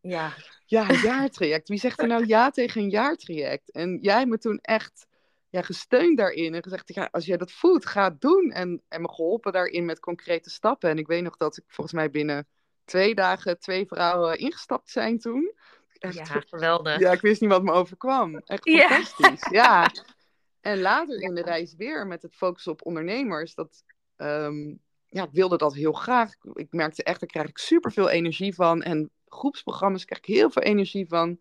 [0.00, 0.32] Ja.
[0.70, 1.68] Ja, een jaartraject.
[1.68, 3.70] Wie zegt er nou ja tegen een jaartraject?
[3.70, 5.06] En jij hebt me toen echt
[5.48, 8.50] ja, gesteund daarin en gezegd, ja, als jij dat voelt, ga het doen.
[8.50, 10.90] En, en me geholpen daarin met concrete stappen.
[10.90, 12.46] En ik weet nog dat ik volgens mij binnen
[12.84, 15.52] twee dagen twee vrouwen ingestapt zijn toen.
[15.98, 16.98] Echt, ja, geweldig.
[16.98, 18.36] ja, ik wist niet wat me overkwam.
[18.38, 18.88] Echt Ja.
[18.88, 19.50] fantastisch.
[19.50, 19.90] Ja.
[20.60, 23.54] En later in de reis weer met het focussen op ondernemers.
[23.54, 23.84] Dat,
[24.16, 24.74] ehm,
[25.06, 26.32] ja, ik wilde dat heel graag.
[26.52, 28.82] Ik merkte echt, daar krijg ik superveel energie van.
[28.82, 31.40] En groepsprogramma's krijg ik heel veel energie van.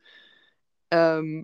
[0.88, 1.44] Ehm,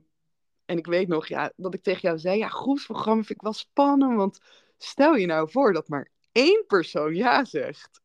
[0.66, 3.54] en ik weet nog ja, dat ik tegen jou zei, ja, groepsprogramma vind ik wel
[3.54, 4.16] spannend.
[4.16, 4.40] Want
[4.78, 8.02] stel je nou voor dat maar één persoon ja zegt.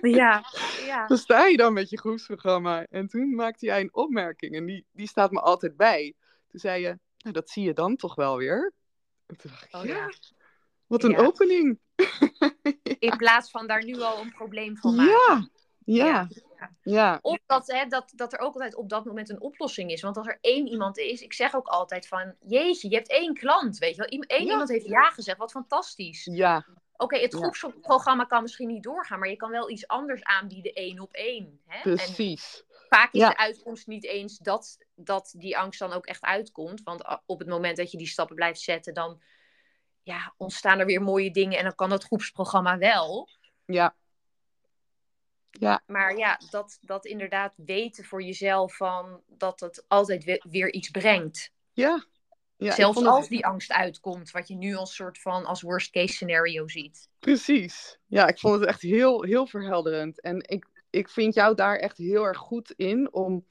[0.00, 0.44] Ja.
[0.86, 1.06] ja.
[1.06, 2.86] Dan sta je dan met je groepsprogramma.
[2.86, 6.14] En toen maakte jij een opmerking en die, die staat me altijd bij.
[6.48, 8.72] Toen zei je, nou, dat zie je dan toch wel weer.
[9.28, 10.10] En toen dacht ik, Oh, ja, ja.
[10.86, 11.18] wat een Ja.
[11.18, 11.78] opening.
[12.98, 15.12] In plaats van daar nu al een probleem van maken.
[15.12, 15.48] Ja,
[15.84, 16.70] ja, Ja.
[16.82, 20.02] ja, Of dat, hè, dat, dat er ook altijd op dat moment een oplossing is.
[20.02, 23.34] Want als er één iemand is, ik zeg ook altijd van, jeetje, je hebt één
[23.34, 24.26] klant, weet je wel.
[24.28, 24.36] Ja.
[24.44, 26.24] iemand heeft ja gezegd, wat fantastisch.
[26.32, 30.72] ja, Oké, het groepsprogramma kan misschien niet doorgaan, maar je kan wel iets anders aanbieden
[30.72, 31.60] één op één.
[31.66, 31.76] Hè?
[31.76, 32.64] En precies.
[32.88, 33.28] Vaak is Ja.
[33.28, 36.82] de uitkomst niet eens dat, dat die angst dan ook echt uitkomt.
[36.82, 39.22] Want op het moment dat je die stappen blijft zetten, dan
[40.02, 41.58] ja, ontstaan er weer mooie dingen.
[41.58, 43.28] En dan kan dat groepsprogramma wel.
[43.64, 43.96] Ja.
[45.50, 50.72] Ja, Maar ja, dat, dat inderdaad weten voor jezelf van dat het altijd we- weer
[50.72, 51.50] iets brengt.
[51.72, 52.04] ja.
[52.56, 55.90] ja Zelfs het- als die angst uitkomt, wat je nu als soort van als worst
[55.90, 57.08] case scenario ziet.
[57.18, 57.98] Precies.
[58.06, 60.20] Ja, ik vond het echt heel, heel verhelderend.
[60.20, 63.46] En ik, ik vind jou daar echt heel erg goed in om,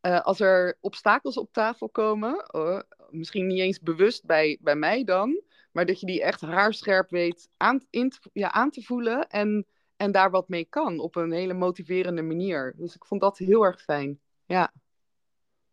[0.00, 2.80] eh, als er obstakels op tafel komen, eh,
[3.10, 7.48] misschien niet eens bewust bij, bij mij dan, maar dat je die echt haarscherp weet
[7.56, 11.54] aan, in ja, aan te voelen en, en daar wat mee kan op een hele
[11.54, 12.74] motiverende manier.
[12.76, 14.20] Dus ik vond dat heel erg fijn.
[14.46, 14.72] Ja,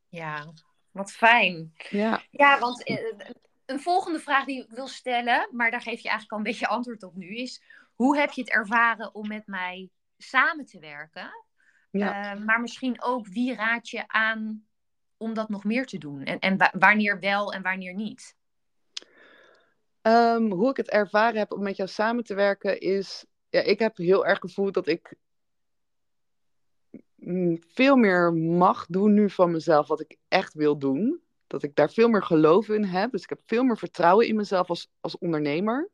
[0.09, 0.53] Ja,
[0.91, 1.73] wat fijn.
[1.89, 2.23] ja.
[2.31, 2.97] Ja, want eh,
[3.65, 6.67] een volgende vraag die ik wil stellen, maar daar geef je eigenlijk al een beetje
[6.67, 7.63] antwoord op nu, is
[7.95, 11.31] hoe heb je het ervaren om met mij samen te werken?
[11.91, 12.33] Ja.
[12.33, 14.67] Eh, maar misschien ook wie raad je aan
[15.17, 16.23] om dat nog meer te doen?
[16.23, 18.35] En, en wa- wanneer wel en wanneer niet?
[20.01, 23.25] Ehm, hoe ik het ervaren heb om met jou samen te werken is...
[23.49, 25.15] Ja, ik heb heel erg gevoeld dat ik
[27.59, 31.21] veel meer mag doen nu van mezelf wat ik echt wil doen.
[31.47, 33.11] Dat ik daar veel meer geloof in heb.
[33.11, 35.89] Dus ik heb veel meer vertrouwen in mezelf als, als ondernemer.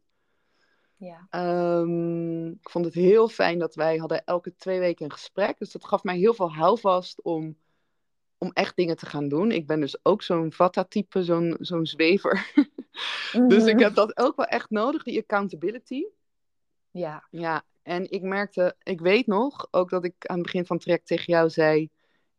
[0.97, 1.27] Ja.
[1.29, 5.57] Ehm, ik vond het heel fijn dat wij hadden elke twee weken een gesprek.
[5.57, 7.57] Dus dat gaf mij heel veel houvast om,
[8.37, 9.51] om echt dingen te gaan doen.
[9.51, 12.51] Ik ben dus ook zo'n Vata-type, zo'n zo'n zwever.
[13.47, 16.03] dus ik heb dat ook wel echt nodig, die accountability.
[16.91, 17.27] Ja.
[17.31, 20.85] Ja, en ik merkte, ik weet nog ook dat ik aan het begin van het
[20.85, 21.89] traject tegen jou zei: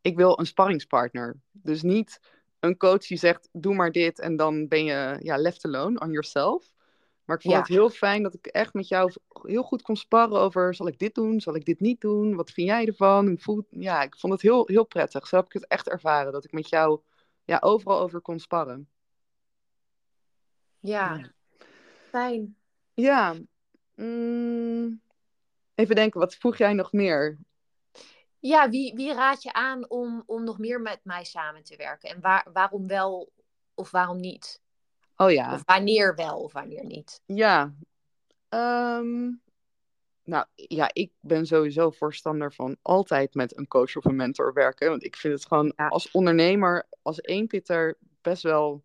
[0.01, 1.37] ik wil een sparringspartner.
[1.53, 2.21] Dus niet
[2.61, 6.11] een coach die zegt: doe maar dit en dan ben je ja, left alone on
[6.11, 6.75] yourself.
[7.27, 7.61] Maar ik vond Ja.
[7.61, 9.13] het heel fijn dat ik echt met jou
[9.43, 12.35] heel goed kon sparren over: zal ik dit doen, zal ik dit niet doen?
[12.37, 13.39] Wat vind jij ervan?
[13.71, 15.27] Ja, ik vond het heel, heel prettig.
[15.27, 17.01] Zo heb ik het echt ervaren dat ik met jou
[17.45, 18.89] ja, overal over kon sparren.
[20.81, 21.33] Ja.
[22.11, 22.57] Fijn.
[22.95, 23.35] Ja,
[23.95, 25.01] mm,
[25.75, 27.39] even denken, wat vroeg jij nog meer?
[28.39, 32.09] Ja, wie, wie raad je aan om, om nog meer met mij samen te werken?
[32.11, 33.33] En waar, waarom wel
[33.75, 34.61] of waarom niet?
[35.17, 35.55] Oh ja.
[35.55, 37.21] Of wanneer wel of wanneer niet?
[37.27, 37.75] Ja.
[38.49, 39.31] Ehm,
[40.25, 44.89] nou ja, ik ben sowieso voorstander van altijd met een coach of een mentor werken.
[44.89, 45.87] Want ik vind het gewoon Ja.
[45.89, 48.85] als ondernemer, als eenpitter, best wel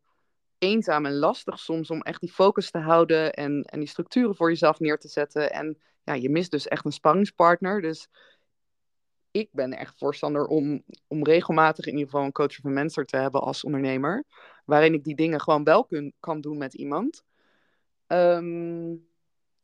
[0.58, 4.50] eenzaam en lastig soms om echt die focus te houden en, en die structuren voor
[4.50, 5.52] jezelf neer te zetten.
[5.52, 7.82] En ja, je mist dus echt een sparringspartner.
[7.82, 8.08] Dus
[9.32, 13.06] ik ben echt voorstander om, om regelmatig in ieder geval een coach of een mentor
[13.06, 14.24] te hebben als ondernemer.
[14.65, 17.24] Waarin ik die dingen gewoon wel kun, kan doen met iemand.
[18.08, 18.91] Ehm,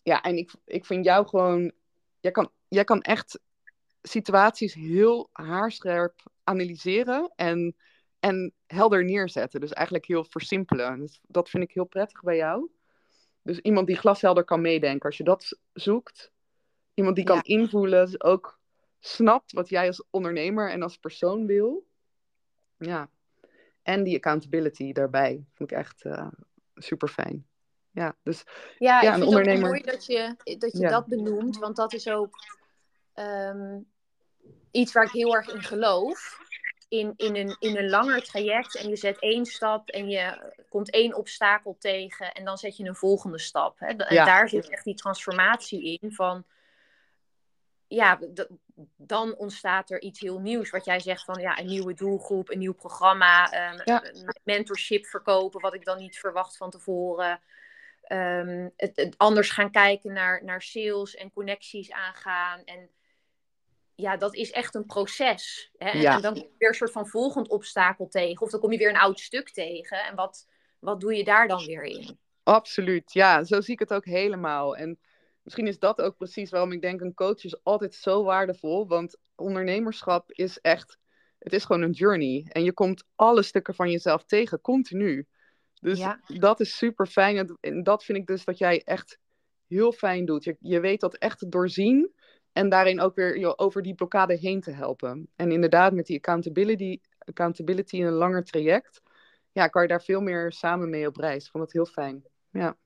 [0.03, 1.71] ja, en ik, ik vind jou gewoon.
[2.19, 3.39] Jij kan, jij kan echt
[4.01, 7.75] situaties heel haarscherp analyseren en,
[8.19, 9.59] en helder neerzetten.
[9.59, 10.99] Dus eigenlijk heel versimpelen.
[10.99, 12.69] Dus dat vind ik heel prettig bij jou.
[13.41, 15.05] Dus iemand die glashelder kan meedenken.
[15.05, 16.31] Als je dat zoekt,
[16.93, 17.43] iemand die kan Ja.
[17.43, 18.59] invoelen, dus ook
[18.99, 21.87] snapt wat jij als ondernemer en als persoon wil.
[22.77, 23.09] Ja.
[23.87, 26.05] En die accountability daarbij vind ik echt
[26.75, 27.47] super fijn.
[27.91, 28.43] Ja, dus
[28.77, 30.89] Ja, Ja, ik een vind het ook mooi dat je, dat, je Ja.
[30.89, 32.35] dat benoemt, want dat is ook
[33.13, 33.79] ehm,
[34.71, 36.39] iets waar ik heel erg in geloof.
[36.89, 40.91] In, in, een, in een langer traject en je zet één stap en je komt
[40.91, 43.79] één obstakel tegen en dan zet je een volgende stap.
[43.79, 43.87] Hè?
[43.87, 44.25] En Ja.
[44.25, 46.45] daar zit echt die transformatie in van,
[47.87, 48.19] ja,
[48.95, 50.69] dan ontstaat er iets heel nieuws.
[50.69, 53.51] Wat jij zegt van, ja, een nieuwe doelgroep, een nieuw programma,
[53.85, 54.03] Ja.
[54.43, 57.41] mentorship verkopen, wat ik dan niet verwacht van tevoren.
[58.01, 62.63] Ehm, het, het anders gaan kijken naar, naar sales en connecties aangaan.
[62.63, 62.89] En
[63.95, 65.71] ja, dat is echt een proces.
[65.77, 65.89] Hè?
[65.89, 66.15] En, Ja.
[66.15, 68.41] en dan kom je weer een soort van volgend obstakel tegen.
[68.41, 70.03] Of dan kom je weer een oud stuk tegen.
[70.05, 70.47] En wat,
[70.79, 72.19] wat doe je daar dan weer in?
[72.43, 74.75] Absoluut, ja, zo zie ik het ook helemaal.
[74.75, 74.99] En
[75.47, 78.87] misschien is dat ook precies waarom ik denk een coach is altijd zo waardevol.
[78.87, 80.97] Want ondernemerschap is echt,
[81.39, 82.45] het is gewoon een journey.
[82.49, 85.25] En je komt alle stukken van jezelf tegen, continu.
[85.81, 86.19] Dus Ja.
[86.27, 87.57] dat is super fijn.
[87.59, 89.19] En- dat vind ik dus dat jij echt
[89.67, 90.43] heel fijn doet.
[90.43, 92.13] Je, je weet dat echt te doorzien.
[92.51, 95.29] En daarin ook weer je over die blokkade heen te helpen.
[95.35, 99.01] En inderdaad, met die accountability, accountability in een langer traject.
[99.51, 101.45] Ja, kan je daar veel meer samen mee op reis.
[101.45, 102.23] Ik vond het heel fijn.
[102.49, 102.77] Ja.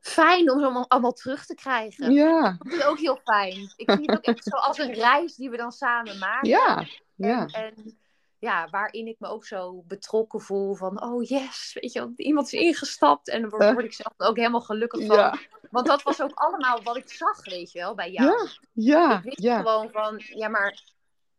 [0.00, 2.12] Fijn om ze allemaal, allemaal terug te krijgen.
[2.12, 2.56] Ja.
[2.58, 3.72] Dat is ook heel fijn.
[3.76, 6.48] Ik zie het ook echt zo als een reis die we dan samen maken.
[6.48, 6.86] Ja.
[7.14, 7.46] Ja.
[7.46, 7.98] En, en
[8.40, 12.60] ja, waarin ik me ook zo betrokken voel van, oh yes, weet je, iemand is
[12.60, 15.16] ingestapt en dan word, word ik zelf ook helemaal gelukkig van.
[15.16, 15.38] Ja.
[15.70, 18.28] Want dat was ook allemaal wat ik zag, weet je wel, bij jou.
[18.28, 19.56] Ja, ja, ik wist ja.
[19.56, 20.82] gewoon van, ja, maar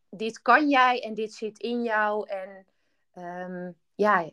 [0.10, 2.66] dit kan jij en dit zit in jou en
[3.14, 4.30] ehm, ja,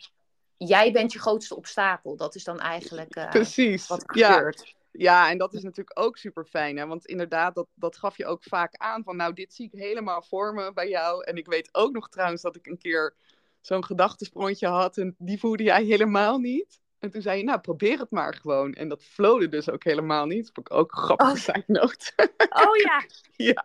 [0.58, 2.16] jij bent je grootste obstakel.
[2.16, 3.86] Dat is dan eigenlijk eh, Precies.
[3.86, 4.76] wat er Ja, gebeurt.
[4.92, 6.88] Ja, en dat is natuurlijk ook super fijn.
[6.88, 10.22] Want inderdaad, dat, dat gaf je ook vaak aan van nou, dit zie ik helemaal
[10.22, 11.24] voor me bij jou.
[11.24, 13.14] En ik weet ook nog trouwens dat ik een keer
[13.60, 16.80] zo'n gedachtesprongetje had en die voelde jij helemaal niet.
[16.98, 18.74] En toen zei je, nou, probeer het maar gewoon.
[18.74, 20.44] En dat flowde dus ook helemaal niet.
[20.44, 21.62] Dat vond ik ook een grappige Oh.
[21.66, 22.12] note.
[22.48, 23.04] Oh ja,
[23.52, 23.64] ja,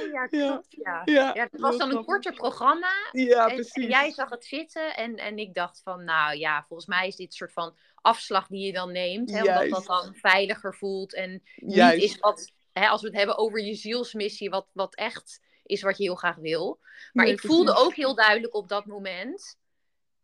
[0.00, 0.48] oh ja, Ja.
[0.48, 1.02] klopt, ja.
[1.04, 1.30] ja.
[1.34, 2.04] Ja, het was dan een grappig.
[2.12, 2.90] korter programma.
[3.12, 3.72] Ja, en, precies.
[3.84, 7.16] en jij zag het zitten en, en ik dacht van, nou ja, volgens mij is
[7.16, 9.30] dit een soort van afslag die je dan neemt.
[9.30, 9.72] Hè, omdat Juist.
[9.72, 11.94] dat dan veiliger voelt en Juist.
[11.94, 15.82] niet is wat, hè, als we het hebben over je zielsmissie, wat, wat echt is
[15.82, 16.78] wat je heel graag wil.
[17.12, 19.56] Maar Nee, ik voelde ook heel duidelijk op dat moment,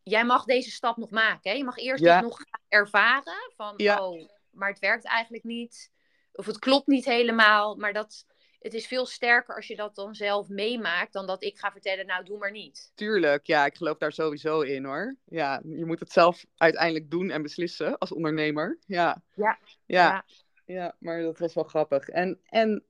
[0.04, 1.50] jij mag deze stap nog maken.
[1.50, 1.56] Hè?
[1.56, 2.14] Je mag eerst Ja.
[2.20, 2.38] dit nog
[2.68, 4.06] ervaren van, Ja.
[4.08, 5.92] oh, maar het werkt eigenlijk niet.
[6.32, 8.26] Of het klopt niet helemaal, maar dat...
[8.60, 12.06] Het is veel sterker als je dat dan zelf meemaakt dan dat ik ga vertellen,
[12.06, 12.92] nou doe maar niet.
[12.94, 15.16] Tuurlijk, ja, ik geloof daar sowieso in hoor.
[15.24, 18.78] Ja, je moet het zelf uiteindelijk doen en beslissen als ondernemer.
[18.86, 19.58] Ja, Ja.
[19.86, 20.24] ja,
[20.64, 22.08] ja, maar dat was wel grappig.
[22.08, 22.84] En, en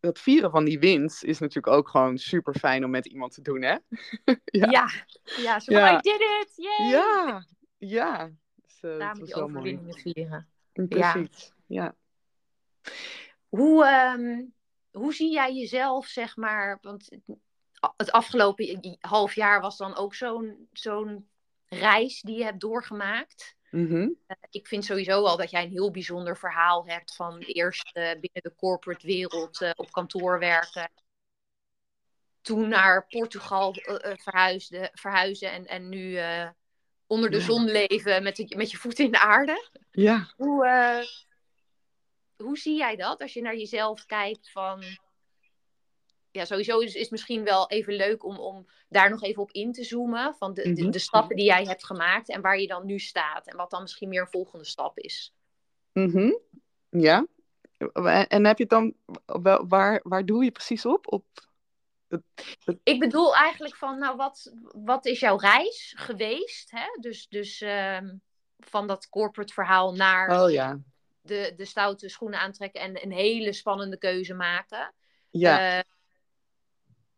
[0.00, 3.42] het vieren van die winst is natuurlijk ook gewoon super fijn om met iemand te
[3.42, 3.76] doen, hè?
[4.44, 4.90] Ja, Ja.
[5.36, 5.60] ja.
[5.60, 5.86] zo Ja.
[5.88, 6.52] van, I did it!
[6.56, 6.88] Yay!
[6.90, 7.44] Ja,
[7.78, 8.30] ja.
[8.54, 10.48] Dus, eh, Daar dat moet je overwinningen vieren.
[10.72, 11.94] Precies, ja.
[13.48, 14.42] Hoe, ehm,
[14.90, 17.08] hoe zie jij jezelf, zeg maar, want
[17.96, 21.28] het afgelopen half jaar was dan ook zo'n zo'n
[21.66, 23.56] reis die je hebt doorgemaakt.
[23.70, 24.08] Mhm.
[24.26, 28.42] Eh, ik vind sowieso al dat jij een heel bijzonder verhaal hebt van eerst binnen
[28.42, 30.90] de corporate wereld eh, op kantoor werken.
[32.40, 36.18] Toen naar Portugal eh, verhuisde, verhuizen en, en nu
[37.06, 37.42] onder de Ja.
[37.44, 39.68] zon leven met, de- met je voeten in de aarde.
[39.90, 41.06] Ja, Hoe,
[42.36, 44.84] hoe zie jij dat als je naar jezelf kijkt van...
[46.32, 49.72] Ja, sowieso is het misschien wel even leuk om, om daar nog even op in
[49.72, 50.34] te zoomen.
[50.34, 50.90] Van de, de, Mhm.
[50.90, 53.46] de stappen die jij hebt gemaakt en waar je dan nu staat.
[53.46, 55.34] En wat dan misschien meer een volgende stap is.
[55.92, 56.32] mhm.
[56.90, 57.26] ja.
[58.28, 58.94] En heb je het dan,
[59.42, 61.12] wel- waar, waar doe je precies op?
[61.12, 61.24] op
[62.82, 66.70] Ik bedoel eigenlijk van, nou, wat, wat is jouw reis geweest?
[66.70, 66.86] Hè?
[67.00, 68.14] Dus, dus ehm,
[68.58, 70.78] van dat corporate verhaal naar oh ja,
[71.20, 74.94] de, de stoute schoenen aantrekken en een hele spannende keuze maken.
[75.30, 75.84] ja, Eh,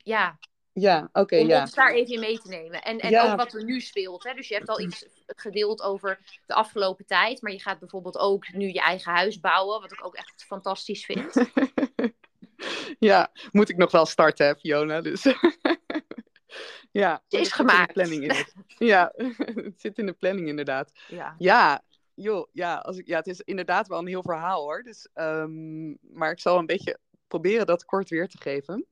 [0.02, 0.38] ja,
[0.74, 1.60] ja, oké, om ja.
[1.60, 2.82] ons daar even in mee te nemen.
[2.82, 3.30] En, en Ja.
[3.30, 4.24] ook wat er nu speelt.
[4.24, 4.34] Hè?
[4.34, 7.42] Dus je hebt al iets gedeeld over de afgelopen tijd.
[7.42, 9.80] Maar je gaat bijvoorbeeld ook nu je eigen huis bouwen.
[9.80, 11.34] Wat ik ook echt fantastisch vind.
[12.98, 15.00] ja, moet ik nog wel starten, hè, Fiona.
[15.00, 15.22] Dus
[16.92, 17.92] ja, Het is dat zit in de gemaakt.
[17.92, 18.46] planning in.
[18.88, 20.92] Ja, het zit in de planning inderdaad.
[21.08, 21.34] Ja.
[21.38, 21.82] Ja,
[22.14, 24.82] joh, ja, als ik, ja, het is inderdaad wel een heel verhaal hoor.
[24.82, 28.86] Dus, ehm, maar ik zal een beetje proberen dat kort weer te geven.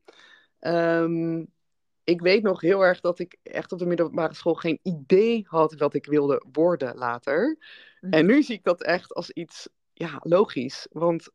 [0.61, 1.45] Ehm,
[2.05, 5.75] ik weet nog heel erg dat ik echt op de middelbare school geen idee had
[5.75, 7.59] wat ik wilde worden later.
[8.01, 8.13] Mhm.
[8.13, 10.87] En nu zie ik dat echt als iets ja, logisch.
[10.91, 11.31] Want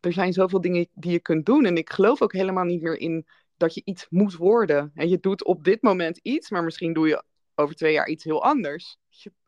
[0.00, 1.64] er zijn zoveel dingen die je kunt doen.
[1.64, 4.90] En ik geloof ook helemaal niet meer in dat je iets moet worden.
[4.94, 7.22] En je doet op dit moment iets, maar misschien doe je
[7.54, 8.96] over twee jaar iets heel anders.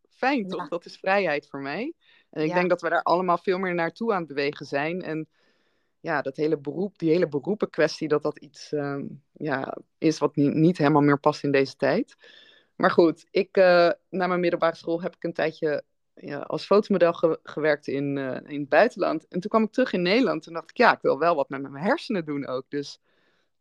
[0.09, 0.69] Fijn toch?
[0.69, 1.95] Dat is vrijheid voor mij.
[2.31, 2.55] En ik Ja.
[2.55, 5.03] denk dat we daar allemaal veel meer naartoe aan het bewegen zijn.
[5.03, 5.29] En
[6.00, 10.54] ja, dat hele beroep, die hele beroepenkwestie, dat dat iets ehm, ja, is wat niet,
[10.54, 12.16] niet helemaal meer past in deze tijd.
[12.76, 15.84] Maar goed, ik, eh, na mijn middelbare school heb ik een tijdje
[16.14, 19.28] ja, als fotomodel ge- gewerkt in, eh, in het buitenland.
[19.28, 20.46] En toen kwam ik terug in Nederland.
[20.46, 22.64] En dacht ik, ja, ik wil wel wat met mijn hersenen doen ook.
[22.68, 23.00] Dus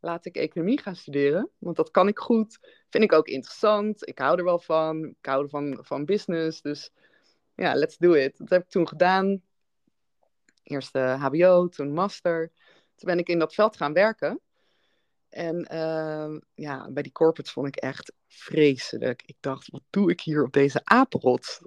[0.00, 1.50] laat ik economie gaan studeren.
[1.58, 2.58] Want dat kan ik goed.
[2.88, 4.08] Vind ik ook interessant.
[4.08, 5.04] Ik hou er wel van.
[5.04, 6.62] Ik hou van, van business.
[6.62, 6.92] Dus
[7.54, 8.38] ja, let's do it.
[8.38, 9.42] Dat heb ik toen gedaan.
[10.70, 12.50] Eerst de HBO, toen master.
[12.96, 14.40] Toen ben ik in dat veld gaan werken.
[15.28, 19.22] En ehm, ja, bij die corporates vond ik echt vreselijk.
[19.26, 21.60] Ik dacht, wat doe ik hier op deze apenrot?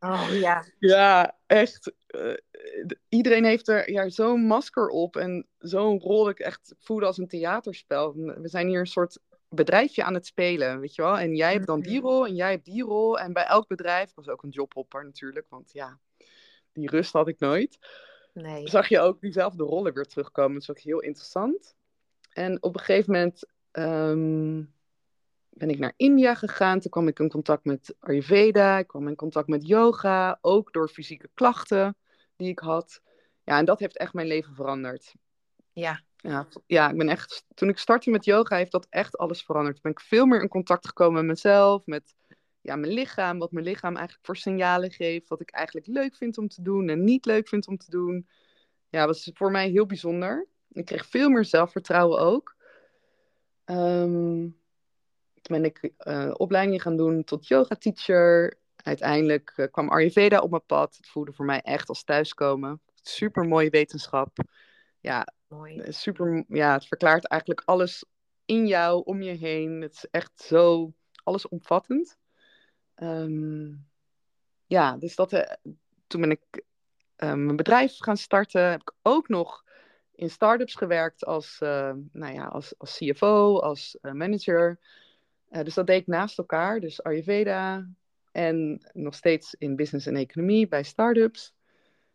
[0.00, 0.64] Oh ja.
[0.78, 1.92] Ja, echt.
[2.06, 2.34] eh,
[3.08, 7.18] iedereen heeft er ja, zo'n masker op en zo'n rol dat ik echt voelde als
[7.18, 8.14] een theaterspel.
[8.14, 9.18] We zijn hier een soort
[9.48, 11.18] bedrijfje aan het spelen, weet je wel.
[11.18, 12.06] En jij hebt dan die Mhm.
[12.06, 13.18] rol en jij hebt die rol.
[13.18, 15.98] En bij elk bedrijf, ik was ook een jobhopper natuurlijk, want ja,
[16.72, 17.78] die rust had ik nooit.
[18.42, 18.68] Nee.
[18.68, 20.52] Zag je ook diezelfde rollen weer terugkomen.
[20.52, 21.74] Dat is ook heel interessant.
[22.32, 24.62] En op een gegeven moment ehm,
[25.48, 26.80] ben ik naar India gegaan.
[26.80, 28.78] Toen kwam ik in contact met Ayurveda.
[28.78, 30.38] Ik kwam in contact met yoga.
[30.40, 31.96] Ook door fysieke klachten
[32.36, 33.00] die ik had.
[33.44, 35.14] Ja, en dat heeft echt mijn leven veranderd.
[35.72, 36.00] Ja.
[36.16, 37.44] Ja, ja, ik ben echt.
[37.54, 39.74] Toen ik startte met yoga, heeft dat echt alles veranderd.
[39.74, 42.14] Toen ben ik veel meer in contact gekomen met mezelf, met
[42.66, 46.38] ja, mijn lichaam, wat mijn lichaam eigenlijk voor signalen geeft, wat ik eigenlijk leuk vind
[46.38, 48.28] om te doen en niet leuk vind om te doen.
[48.88, 50.46] Ja, was voor mij heel bijzonder.
[50.72, 52.56] Ik kreeg veel meer zelfvertrouwen ook.
[53.64, 54.56] Um,
[55.42, 58.58] toen ben ik uh, opleidingen gaan doen tot yoga teacher.
[58.76, 60.96] Uiteindelijk uh, kwam Ayurveda op mijn pad.
[60.96, 62.80] Het voelde voor mij echt als thuiskomen.
[63.02, 64.38] Super mooie wetenschap.
[65.00, 65.78] Ja, Mooi.
[65.78, 68.04] Eh, super, ja, het verklaart eigenlijk alles
[68.44, 69.80] in jou, om je heen.
[69.80, 70.92] Het is echt zo
[71.22, 72.16] allesomvattend.
[73.02, 73.86] Um,
[74.66, 75.40] ja, dus dat, uh,
[76.06, 78.70] toen ben ik uh, mijn bedrijf gaan starten.
[78.70, 79.64] Heb ik ook nog
[80.14, 84.78] in start-ups gewerkt als, uh, nou ja, als, als CFO, als manager.
[85.48, 86.80] dus dat deed ik naast elkaar.
[86.80, 87.88] Dus Ayurveda
[88.32, 91.54] en nog steeds in business en economie bij start-ups.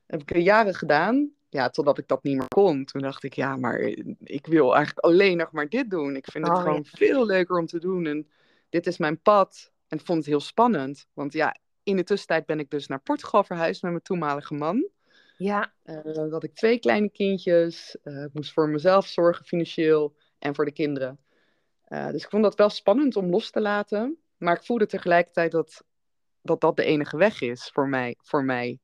[0.05, 2.85] heb ik jaren gedaan ja, totdat ik dat niet meer kon.
[2.85, 3.79] Toen dacht ik, ja, maar
[4.19, 6.15] ik wil eigenlijk alleen nog maar dit doen.
[6.15, 8.05] Ik vind het oh, gewoon veel leuker om te doen.
[8.05, 8.27] En
[8.69, 9.70] dit is mijn pad.
[9.91, 11.05] En ik vond het heel spannend.
[11.13, 14.89] Want ja, in de tussentijd ben ik dus naar Portugal verhuisd met mijn toenmalige man.
[15.37, 15.73] Ja.
[15.83, 17.97] Uh, had ik twee kleine kindjes.
[18.03, 21.19] Uh, ik moest voor mezelf zorgen financieel en voor de kinderen.
[21.87, 24.17] Uh, dus ik vond dat wel spannend om los te laten.
[24.37, 25.83] Maar ik voelde tegelijkertijd dat
[26.41, 28.15] dat, dat de enige weg is voor mij.
[28.21, 28.79] Voor mij.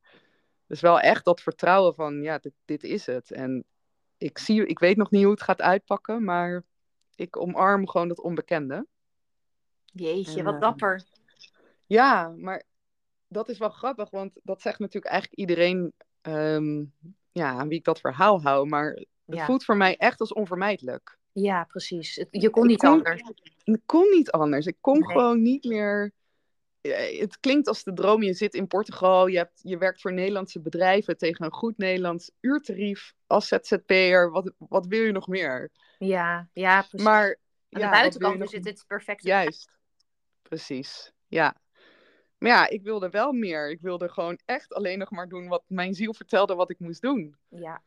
[0.66, 3.30] Dus wel echt dat vertrouwen van, ja, dit, dit is het.
[3.30, 3.64] En
[4.18, 6.64] ik, zie, ik weet nog niet hoe het gaat uitpakken, maar
[7.14, 8.86] ik omarm gewoon dat onbekende.
[9.92, 11.02] Jeetje, wat eh, dapper.
[11.86, 12.62] Ja, maar
[13.28, 16.92] dat is wel grappig, want dat zegt natuurlijk eigenlijk iedereen um,
[17.32, 18.68] ja, aan wie ik dat verhaal hou.
[18.68, 21.18] Maar het voelt voor mij echt als onvermijdelijk.
[21.32, 22.26] Ja, precies.
[22.30, 23.22] Je kon niet anders.
[23.64, 24.66] Ik kon niet anders.
[24.66, 26.12] Ik kon gewoon niet meer
[27.18, 28.22] het klinkt als de droom.
[28.22, 32.30] Je zit in Portugal, je, hebt, je werkt voor Nederlandse bedrijven tegen een goed Nederlands
[32.40, 34.30] uurtarief als ZZP'er.
[34.30, 35.70] Wat, wat wil je nog meer?
[35.98, 37.06] Ja, ja, precies.
[37.06, 37.38] Maar
[37.70, 39.22] aan de buitenkant is het het perfect.
[39.22, 39.70] Juist,
[40.48, 41.12] precies.
[41.26, 41.56] Ja.
[42.38, 43.70] Maar ja, ik wilde wel meer.
[43.70, 47.02] Ik wilde gewoon echt alleen nog maar doen wat mijn ziel vertelde wat ik moest
[47.02, 47.36] doen.
[47.48, 47.82] Ja.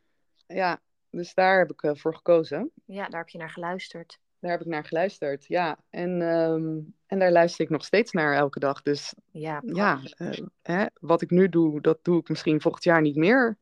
[0.47, 2.72] Ja, dus daar heb ik uh, voor gekozen.
[2.86, 4.20] Ja, daar heb je naar geluisterd.
[4.39, 5.78] Daar heb ik naar geluisterd, ja.
[5.89, 8.82] En, ehm, en daar luister ik nog steeds naar elke dag.
[8.82, 13.01] Dus ja, ja uh, hè, wat ik nu doe, dat doe ik misschien volgend jaar
[13.01, 13.57] niet meer,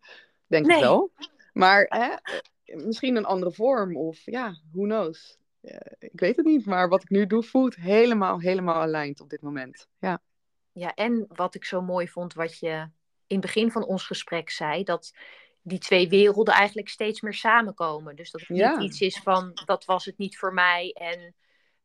[0.47, 1.12] denk ik wel.
[1.54, 2.16] Maar hè,
[2.76, 5.38] misschien een andere vorm of ja, who knows.
[5.99, 9.41] Ik weet het niet, maar wat ik nu doe voelt helemaal, helemaal aligned op dit
[9.41, 9.88] moment.
[9.99, 10.22] Ja.
[10.72, 12.89] ja, en wat ik zo mooi vond, wat je
[13.28, 15.13] in het begin van ons gesprek zei, dat
[15.61, 18.15] die twee werelden eigenlijk steeds meer samenkomen.
[18.15, 21.34] Dus dat het niet iets is van dat was het niet voor mij en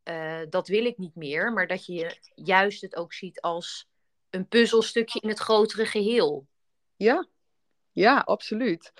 [0.05, 1.53] uh, dat wil ik niet meer.
[1.53, 3.89] Maar dat je juist het ook ziet als
[4.31, 6.47] een puzzelstukje in het grotere geheel.
[6.97, 7.27] Ja,
[7.93, 8.93] ja, absoluut.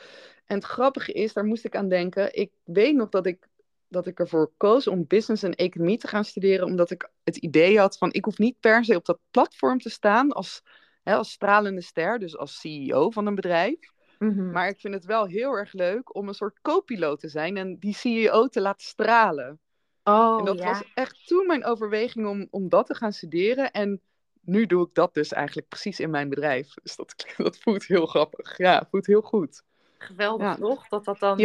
[0.45, 2.35] En het grappige is, daar moest ik aan denken.
[2.35, 3.49] Ik weet nog dat ik,
[3.95, 7.79] dat ik ervoor koos om business en economie te gaan studeren, omdat ik het idee
[7.79, 10.63] had van ik hoef niet per se op dat platform te staan als,
[11.03, 13.93] hè, als stralende ster, dus als CEO van een bedrijf.
[14.19, 14.51] Mhm.
[14.51, 17.79] Maar ik vind het wel heel erg leuk om een soort co-piloot te zijn en
[17.79, 19.59] die CEO te laten stralen.
[20.05, 23.71] Oh, en dat was echt toen mijn overweging om, om dat te gaan studeren.
[23.71, 24.01] En
[24.41, 26.75] nu doe ik dat dus eigenlijk precies in mijn bedrijf.
[26.83, 28.59] Dus dat, dat voelt heel grappig.
[28.59, 29.63] Ja, voelt heel goed.
[29.99, 30.89] Geweldig toch?
[30.89, 31.39] Dat dat dan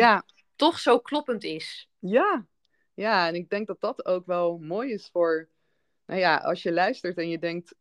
[0.59, 1.89] toch zo kloppend is.
[1.99, 2.45] Ja.
[2.93, 5.49] ja, en ik denk dat dat ook wel mooi is voor...
[6.05, 7.75] Nou ja, als je luistert en je denkt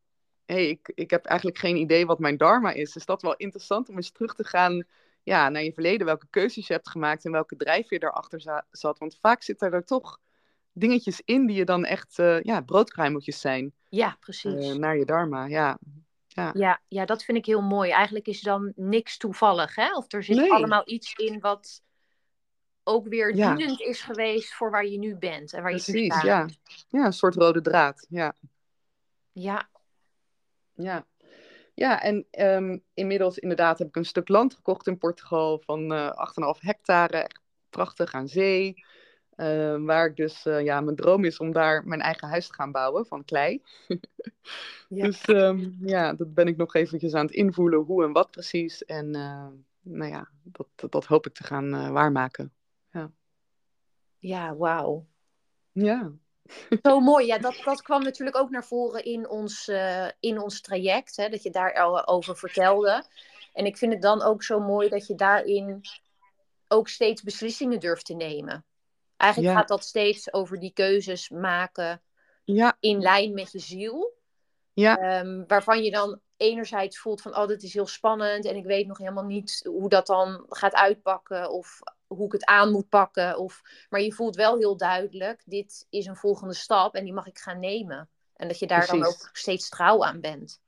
[0.53, 2.97] hey, ik, ik heb eigenlijk geen idee wat mijn dharma is.
[2.97, 4.85] Is dat wel interessant om eens terug te gaan
[5.23, 8.99] ja, naar je verleden, welke keuzes je hebt gemaakt en welke drijfveer daarachter zat.
[8.99, 10.19] Want vaak zitten er toch
[10.73, 13.73] dingetjes in die je dan echt uh, ja, broodkruimeltjes zijn.
[13.89, 14.67] Ja, precies.
[14.69, 15.79] Uh, naar je dharma, ja.
[16.29, 16.51] Ja.
[16.55, 17.91] Ja, ja, dat vind ik heel mooi.
[17.91, 19.97] Eigenlijk is dan niks toevallig, hè?
[19.97, 21.83] Of er zit allemaal iets in wat
[22.89, 26.25] ook weer dienend is geweest voor waar je nu bent en waar Precies, je staat.
[26.25, 26.49] ja.
[26.89, 28.35] Ja, een soort rode draad, ja.
[29.33, 29.69] Ja,
[30.75, 31.07] ja.
[31.75, 36.07] Ja, en um, inmiddels inderdaad heb ik een stuk land gekocht in Portugal van uh,
[36.07, 37.31] eh, 8,5 hectare.
[37.71, 38.85] Prachtig aan zee.
[39.37, 42.55] Uh, waar ik dus, uh, ja, mijn droom is om daar mijn eigen huis te
[42.55, 43.63] gaan bouwen van klei.
[44.89, 45.05] ja.
[45.05, 48.85] Dus um, ja, dat ben ik nog eventjes aan het invoelen, hoe en wat precies.
[48.85, 49.11] En
[49.83, 52.53] nou ja, dat, dat, dat, hoop ik te gaan waarmaken.
[54.19, 55.07] Ja, wauw.
[55.73, 56.13] Ja.
[56.83, 57.27] Zo mooi.
[57.27, 61.17] Ja, dat, dat kwam natuurlijk ook naar voren in ons, uh, in ons traject.
[61.17, 63.05] Hè, dat je daar over vertelde.
[63.53, 65.81] En ik vind het dan ook zo mooi dat je daarin
[66.69, 68.65] ook steeds beslissingen durft te nemen.
[69.17, 72.03] Eigenlijk gaat dat steeds over die keuzes maken
[72.45, 72.77] ja.
[72.81, 74.17] in lijn met je ziel.
[74.73, 75.21] Ja.
[75.21, 78.87] Um, waarvan je dan enerzijds voelt van, oh, dit is heel spannend en ik weet
[78.87, 81.51] nog helemaal niet hoe dat dan gaat uitpakken.
[81.51, 83.39] Of hoe ik het aan moet pakken.
[83.39, 87.27] Of, maar je voelt wel heel duidelijk, dit is een volgende stap en die mag
[87.27, 88.09] ik gaan nemen.
[88.35, 90.61] En dat je daar dan ook steeds trouw aan bent.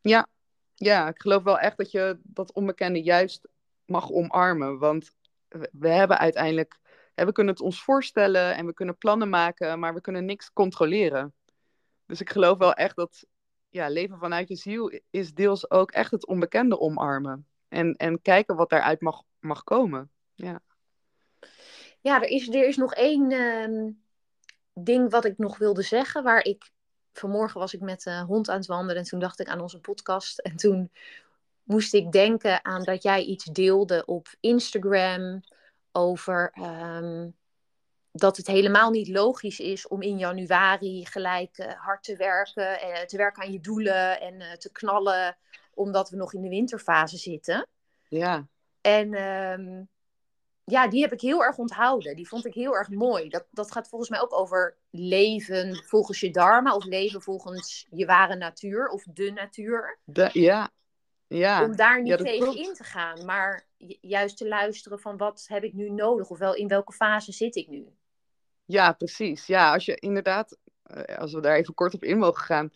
[0.00, 0.26] Ja.
[0.74, 3.48] ja, ik geloof wel echt dat je dat onbekende juist
[3.84, 4.78] mag omarmen.
[4.78, 5.14] Want
[5.72, 6.78] we hebben uiteindelijk,
[7.14, 11.34] we kunnen het ons voorstellen en we kunnen plannen maken, maar we kunnen niks controleren.
[12.06, 13.26] Dus ik geloof wel echt dat
[13.68, 17.46] ja, leven vanuit je ziel is deels ook echt het onbekende omarmen.
[17.68, 20.10] En, en kijken wat daaruit mag, mag komen.
[20.34, 20.60] Ja,
[22.02, 23.90] ja er, is, er is nog één ehm,
[24.74, 26.22] ding wat ik nog wilde zeggen.
[26.22, 26.70] Waar ik
[27.12, 29.80] vanmorgen was ik met de hond aan het wandelen en toen dacht ik aan onze
[29.80, 30.38] podcast.
[30.38, 30.90] En toen
[31.62, 35.40] moest ik denken aan dat jij iets deelde op Instagram
[35.92, 37.28] over ehm,
[38.12, 42.88] dat het helemaal niet logisch is om in januari gelijk uh, hard te werken, en
[42.88, 45.36] uh, te werken aan je doelen en uh, te knallen,
[45.74, 47.66] omdat we nog in de winterfase zitten.
[48.08, 48.46] Ja.
[48.80, 49.88] En um,
[50.72, 52.16] ja, die heb ik heel erg onthouden.
[52.16, 53.28] Die vond ik heel erg mooi.
[53.28, 58.06] Dat, dat gaat volgens mij ook over leven volgens je dharma of leven volgens je
[58.06, 59.98] ware natuur of de natuur.
[60.04, 60.70] De, ja.
[61.26, 61.64] ja.
[61.64, 63.66] Om daar niet tegen in te gaan, maar
[64.00, 67.56] juist te luisteren van wat heb ik nu nodig of wel in welke fase zit
[67.56, 67.86] ik nu.
[68.64, 69.46] Ja, precies.
[69.46, 72.70] Ja, als je inderdaad, eh, als we daar even kort op in mogen gaan.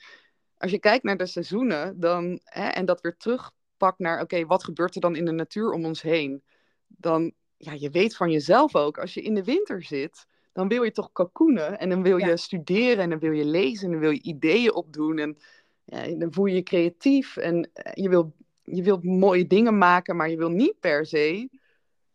[0.59, 4.65] Als je kijkt naar de seizoenen dan, hè, en dat weer terugpakt naar, oké, wat
[4.65, 6.43] gebeurt er dan in de natuur om ons heen?
[6.87, 10.83] Dan, ja, je weet van jezelf ook, als je in de winter zit, dan wil
[10.83, 14.01] je toch cocoonen en dan wil je studeren en dan wil je lezen en dan
[14.01, 15.39] wil je ideeën opdoen en
[15.85, 18.33] ja, dan voel je je creatief en eh, je wil,
[18.63, 21.49] je wilt mooie dingen maken, maar je wil niet per se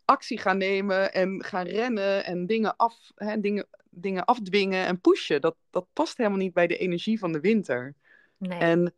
[0.06, 5.42] actie gaan nemen en gaan rennen en dingen, af, hè, dingen, dingen afdwingen en pushen.
[5.42, 7.94] Dat, dat past helemaal niet bij de energie van de winter.
[8.38, 8.60] Nee.
[8.60, 8.94] En,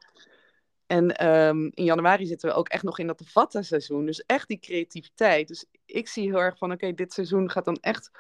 [0.93, 4.05] en ehm, in januari zitten we ook echt nog in dat Vata-seizoen.
[4.05, 5.47] Dus echt die creativiteit.
[5.47, 8.11] Dus ik zie heel erg van, oké, dit seizoen gaat dan echt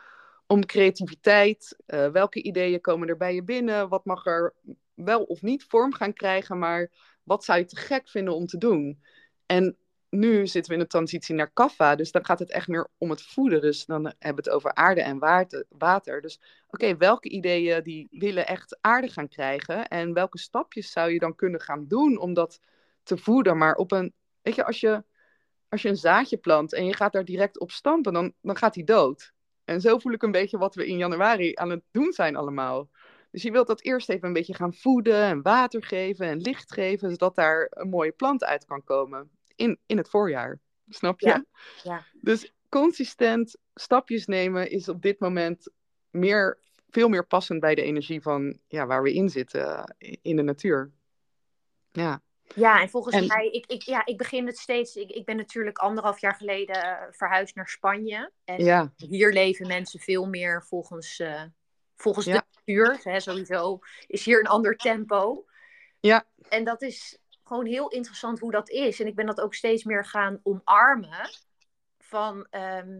[0.47, 1.77] om creativiteit.
[1.87, 3.89] Uh, welke ideeën komen er bij je binnen?
[3.89, 4.53] Wat mag er
[4.93, 6.59] wel of niet vorm gaan krijgen?
[6.59, 6.91] Maar
[7.23, 9.03] wat zou je te gek vinden om te doen?
[9.45, 9.77] En
[10.13, 13.09] nu zitten we in de transitie naar kaffa, dus dan gaat het echt meer om
[13.09, 13.61] het voeden.
[13.61, 15.19] Dus dan hebben we het over aarde en
[15.69, 16.21] water.
[16.21, 16.39] Dus
[16.69, 21.35] oké, welke ideeën die willen echt aarde gaan krijgen en welke stapjes zou je dan
[21.35, 22.59] kunnen gaan doen om dat
[23.03, 23.57] te voeden?
[23.57, 25.03] Maar op een, weet je, als je,
[25.69, 28.73] als je een zaadje plant en je gaat daar direct op stampen, dan, dan gaat
[28.73, 29.33] die dood.
[29.65, 32.89] En zo voel ik een beetje wat we in januari aan het doen zijn allemaal.
[33.31, 36.73] Dus je wilt dat eerst even een beetje gaan voeden en water geven en licht
[36.73, 40.59] geven, zodat daar een mooie plant uit kan komen in, in het voorjaar.
[40.89, 41.27] Snap je?
[41.27, 41.45] Ja.
[41.83, 42.05] ja.
[42.13, 45.71] Dus consistent stapjes nemen is op dit moment
[46.09, 50.41] meer, veel meer passend bij de energie van ja, waar we in zitten in de
[50.41, 50.91] natuur.
[51.91, 52.21] Ja.
[52.55, 54.95] Ja, en volgens mij, ik, ik, ja, ik begin het steeds.
[54.95, 58.31] Ik, ik ben natuurlijk anderhalf jaar geleden uh, verhuisd naar Spanje.
[58.43, 58.93] En ja.
[58.95, 61.43] hier leven mensen veel meer volgens, uh,
[61.95, 62.99] volgens de natuur.
[63.03, 65.45] Hè, sowieso is hier een ander tempo.
[65.99, 66.25] Ja.
[66.49, 68.99] En dat is, gewoon heel interessant hoe dat is.
[68.99, 71.29] En ik ben dat ook steeds meer gaan omarmen.
[71.99, 72.99] Van, ehm,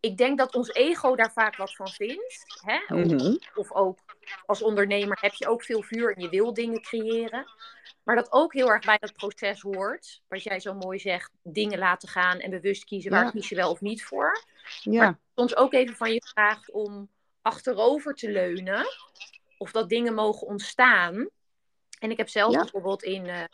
[0.00, 2.44] ik denk dat ons ego daar vaak wat van vindt.
[2.64, 2.94] Hè?
[2.94, 3.36] Of, Mhm.
[3.54, 3.98] of ook
[4.46, 7.46] als ondernemer heb je ook veel vuur en je wil dingen creëren.
[8.02, 10.22] Maar dat ook heel erg bij dat proces hoort.
[10.28, 13.30] Wat jij zo mooi zegt, dingen laten gaan en bewust kiezen waar Ja.
[13.30, 14.44] kies je wel of niet voor.
[14.80, 15.18] Ja.
[15.34, 17.10] Soms ook even van je vraagt om
[17.42, 18.86] achterover te leunen.
[19.58, 21.28] Of dat dingen mogen ontstaan.
[21.98, 22.60] En ik heb zelf Ja.
[22.60, 23.44] bijvoorbeeld in eh,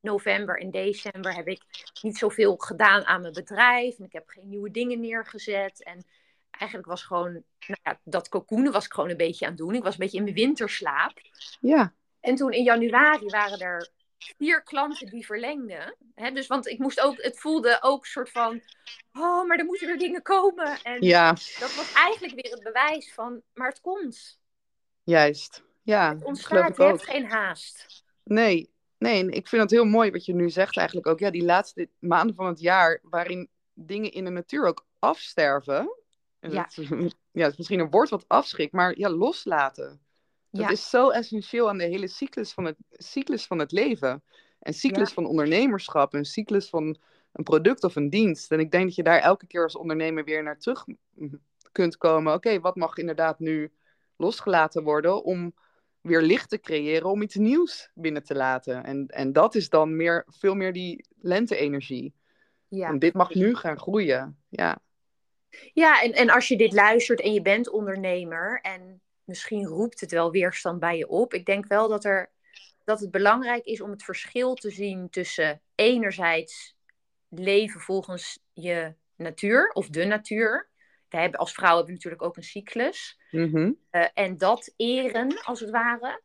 [0.00, 1.62] november en december heb ik
[2.02, 3.98] niet zoveel gedaan aan mijn bedrijf.
[3.98, 5.82] En ik heb geen nieuwe dingen neergezet.
[5.84, 6.04] En
[6.50, 9.74] eigenlijk was gewoon, nou ja, dat cocoonen was ik gewoon een beetje aan het doen.
[9.74, 11.12] Ik was een beetje in mijn winterslaap.
[11.60, 11.94] Ja.
[12.20, 13.88] En toen in januari waren er
[14.18, 15.96] vier klanten die verlengden.
[16.14, 16.30] Hè?
[16.30, 18.62] Dus, want ik moest ook, het voelde ook soort van,
[19.12, 20.82] oh, maar er moeten weer dingen komen.
[20.82, 21.30] En Ja.
[21.32, 24.38] dat was eigenlijk weer het bewijs van, maar het komt.
[25.02, 25.62] Juist.
[25.88, 26.14] Ja.
[26.14, 28.04] Het ontstaat, je hebt geen haast.
[28.24, 31.18] Nee, nee, en ik vind het heel mooi wat je nu zegt eigenlijk ook.
[31.18, 35.94] Ja, die laatste maanden van het jaar waarin dingen in de natuur ook afsterven.
[36.40, 36.62] En Ja.
[36.62, 36.74] dat
[37.32, 40.00] ja, het is misschien een woord wat afschrikt, maar ja, loslaten.
[40.50, 40.68] Dat Ja.
[40.68, 44.22] is zo essentieel aan de hele cyclus van het, cyclus van het leven.
[44.58, 45.14] En cyclus Ja.
[45.14, 46.96] van ondernemerschap, een cyclus van
[47.32, 48.52] een product of een dienst.
[48.52, 50.84] En ik denk dat je daar elke keer als ondernemer weer naar terug
[51.72, 52.34] kunt komen.
[52.34, 53.72] Oké, wat mag inderdaad nu
[54.16, 55.54] losgelaten worden om
[56.08, 58.84] weer licht te creëren, om iets nieuws binnen te laten.
[58.84, 62.14] En, en dat is dan meer, veel meer die lente-energie.
[62.68, 62.88] Ja.
[62.88, 64.38] En dit mag nu gaan groeien.
[64.48, 64.78] Ja,
[65.72, 70.10] Ja, en, en als je dit luistert en je bent ondernemer en misschien roept het
[70.10, 71.34] wel weerstand bij je op.
[71.34, 72.30] Ik denk wel dat, er,
[72.84, 76.76] dat het belangrijk is om het verschil te zien tussen enerzijds
[77.28, 80.68] leven volgens je natuur of de natuur.
[81.08, 83.18] We hebben, als vrouw hebben we natuurlijk ook een cyclus.
[83.30, 83.72] Mhm.
[83.90, 86.22] Eh, en dat eren, als het ware.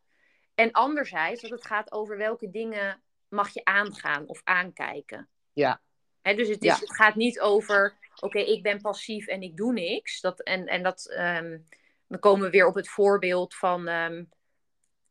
[0.54, 5.28] En anderzijds, dat het gaat over welke dingen mag je aangaan of aankijken.
[5.52, 5.80] Ja.
[6.22, 6.78] Hè, dus het, is, Ja.
[6.78, 10.20] het gaat niet over, oké, ik ben passief en ik doe niks.
[10.20, 11.58] Dat, en, en dat, ehm,
[12.08, 14.24] dan komen we weer op het voorbeeld van, ehm,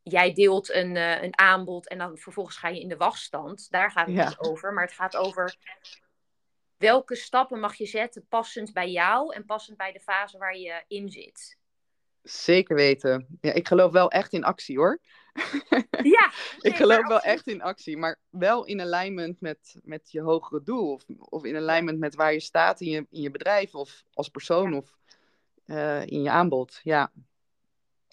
[0.04, 3.70] jij deelt een, eh, een aanbod en dan vervolgens ga je in de wachtstand.
[3.70, 4.28] Daar gaat het Ja.
[4.28, 5.56] niet over, maar het gaat over
[6.84, 10.84] welke stappen mag je zetten passend bij jou en passend bij de fase waar je
[10.88, 11.58] in zit.
[12.22, 13.38] Zeker weten.
[13.42, 15.00] Ja, ik geloof wel echt in actie hoor.
[16.04, 16.32] Ja,
[16.62, 20.92] Ik geloof wel echt in actie, maar wel in alignment met, met je hogere doel.
[20.92, 24.30] Of, of in alignment met waar je staat in je, in je bedrijf of als
[24.30, 24.98] persoon of
[25.66, 26.80] eh, in je aanbod.
[26.84, 27.12] Ja,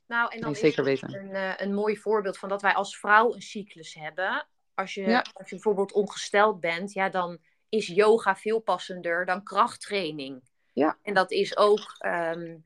[0.07, 1.15] Nou, en dan is zeker weten.
[1.15, 4.47] Een, eh, een mooi voorbeeld van dat wij als vrouw een cyclus hebben.
[4.75, 5.19] Als je, Ja.
[5.33, 7.39] als je bijvoorbeeld ongesteld bent, ja, dan
[7.71, 10.43] is yoga veel passender dan krachttraining.
[10.73, 10.99] Ja.
[11.03, 12.59] En dat is ook, ehm,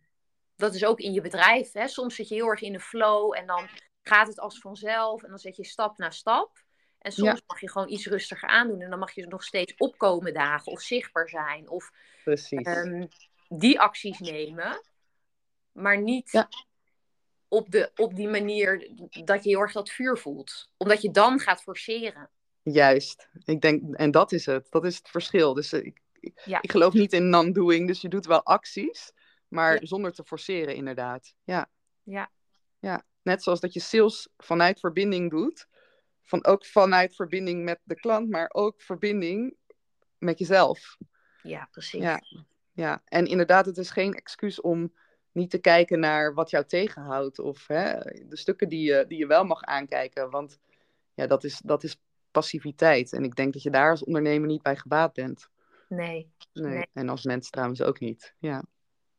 [0.57, 1.73] dat is ook in je bedrijf.
[1.73, 1.89] Hè?
[1.89, 3.69] Soms zit je heel erg in de flow en dan
[4.03, 6.63] gaat het als vanzelf en dan zet je stap na stap.
[6.99, 7.41] En soms Ja.
[7.47, 10.81] mag je gewoon iets rustiger aandoen en dan mag je nog steeds opkomen dagen of
[10.81, 11.91] zichtbaar zijn of
[12.25, 12.67] precies.
[12.67, 13.07] ehm,
[13.49, 14.83] die acties nemen,
[15.73, 16.49] maar niet Ja.
[17.49, 18.91] op, de, op die manier
[19.25, 20.71] dat je heel erg dat vuur voelt.
[20.77, 22.31] Omdat je dan gaat forceren.
[22.65, 23.29] Juist.
[23.45, 24.67] Ik denk, en dat is het.
[24.71, 25.55] Dat is het verschil.
[25.55, 26.63] Dus eh, ik, ik, Ja.
[26.63, 29.13] ik geloof niet in non-doing, dus je doet wel acties,
[29.49, 29.87] maar Ja.
[29.87, 31.35] zonder te forceren inderdaad.
[31.45, 31.71] Ja.
[32.03, 32.31] Ja.
[32.79, 35.67] Ja, net zoals dat je sales vanuit verbinding doet,
[36.23, 39.57] van ook vanuit verbinding met de klant, maar ook verbinding
[40.19, 40.97] met jezelf.
[41.43, 42.01] Ja, precies.
[42.03, 42.23] Ja,
[42.73, 43.03] ja.
[43.05, 44.95] En inderdaad, het is geen excuus om
[45.33, 47.99] niet te kijken naar wat jou tegenhoudt of hè,
[48.29, 50.59] de stukken die je, die je wel mag aankijken, want
[51.15, 52.01] ja, dat is, dat is
[52.35, 53.13] passiviteit.
[53.13, 55.49] En ik denk dat je daar als ondernemer niet bij gebaat bent.
[55.89, 56.33] Nee.
[56.53, 56.73] Nee.
[56.73, 56.87] Nee.
[56.93, 58.35] En als mens trouwens ook niet.
[58.39, 58.65] Ja,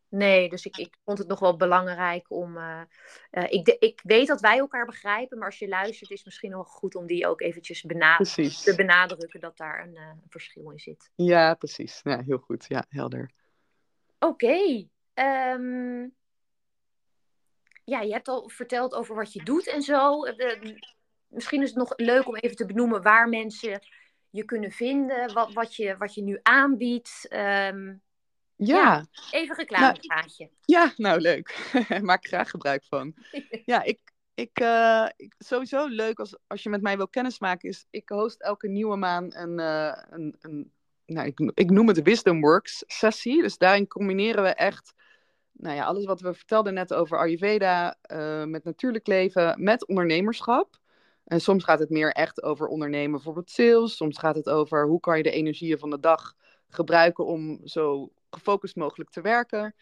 [0.09, 2.57] Nee, dus ik, ik vond het nog wel belangrijk om.
[2.57, 2.81] eh,
[3.29, 6.25] eh, ik, de- ik weet dat wij elkaar begrijpen, maar als je luistert, is het
[6.25, 8.61] misschien wel goed om die ook eventjes bena- precies.
[8.61, 11.11] te benadrukken dat daar een, eh, een verschil in zit.
[11.15, 11.99] Ja, precies.
[12.03, 12.65] Ja, heel goed.
[12.67, 13.31] Ja, helder.
[14.19, 14.87] Oké.
[15.13, 16.07] ehm,
[17.83, 20.23] ja, je hebt al verteld over wat je doet en zo.
[21.35, 23.79] Misschien is het nog leuk om even te benoemen waar mensen
[24.29, 27.25] je kunnen vinden, wat, wat, je, wat je nu aanbiedt.
[27.29, 27.93] Ehm,
[28.55, 30.49] Ja, even een reclamepraatje.
[30.65, 31.71] Ja, nou leuk.
[32.01, 33.13] Maak ik graag gebruik van.
[33.65, 33.99] Ja, ik,
[34.33, 37.69] ik, eh, ik- sowieso leuk als, als je met mij wil kennismaken.
[37.69, 40.71] Is, ik host elke nieuwe maand een, eh, een, een
[41.05, 43.41] nou, ik, ik noem het de Wisdom Works sessie.
[43.41, 44.93] Dus daarin combineren we echt
[45.51, 50.77] nou ja, alles wat we vertelden net over Ayurveda, eh, met natuurlijk leven, met ondernemerschap.
[51.25, 53.95] En soms gaat het meer echt over ondernemen, bijvoorbeeld sales.
[53.95, 56.35] Soms gaat het over hoe kan je de energieën van de dag
[56.69, 59.75] gebruiken om zo gefocust mogelijk te werken.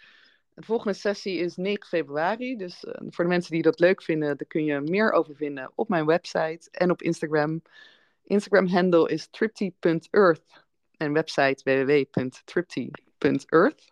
[0.54, 2.58] De volgende sessie is 9 februari.
[2.58, 5.72] Dus eh, voor de mensen die dat leuk vinden, daar kun je meer over vinden
[5.76, 7.62] op mijn website en op Instagram.
[8.24, 10.64] Instagram handle is tripty.earth
[10.98, 13.92] en website www.tripty.earth.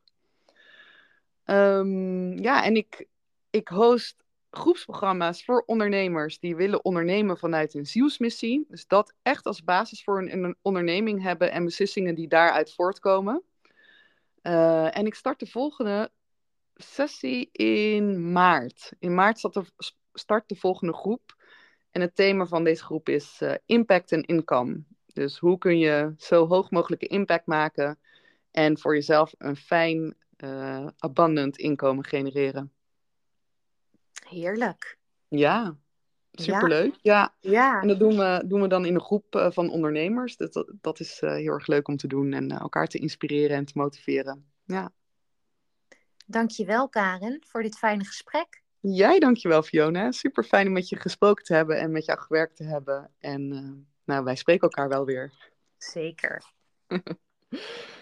[1.44, 3.08] Ehm, ja, en ik,
[3.50, 8.66] ik host groepsprogramma's voor ondernemers die willen ondernemen vanuit een zielsmissie.
[8.70, 13.44] Dus dat echt als basis voor een, onderneming hebben en beslissingen die daaruit voortkomen.
[14.42, 16.12] Eh, en ik start de volgende
[16.76, 18.94] sessie in maart.
[19.00, 19.66] In maart start de,
[20.14, 21.36] start de volgende groep.
[21.92, 24.84] En het thema van deze groep is eh, impact en income.
[25.14, 28.00] Dus hoe kun je zo hoog mogelijke impact maken
[28.52, 32.72] en voor jezelf een fijn, eh, abundant inkomen genereren.
[34.32, 34.98] Heerlijk.
[35.28, 35.78] Ja,
[36.32, 36.96] superleuk.
[37.02, 37.36] Ja.
[37.40, 37.82] Ja.
[37.82, 40.38] En dat doen we, doen we dan in een groep eh, van ondernemers.
[40.38, 42.98] Dat, dat, dat is eh, heel erg leuk om te doen en eh, elkaar te
[42.98, 44.52] inspireren en te motiveren.
[44.66, 44.92] Ja.
[46.26, 48.64] Dankjewel Karen voor dit fijne gesprek.
[48.80, 50.12] Jij dankjewel Fiona.
[50.12, 53.12] Super fijn om met je gesproken te hebben en met jou gewerkt te hebben.
[53.20, 53.48] En
[54.04, 55.34] nou, wij spreken elkaar wel weer.
[55.78, 56.44] Zeker.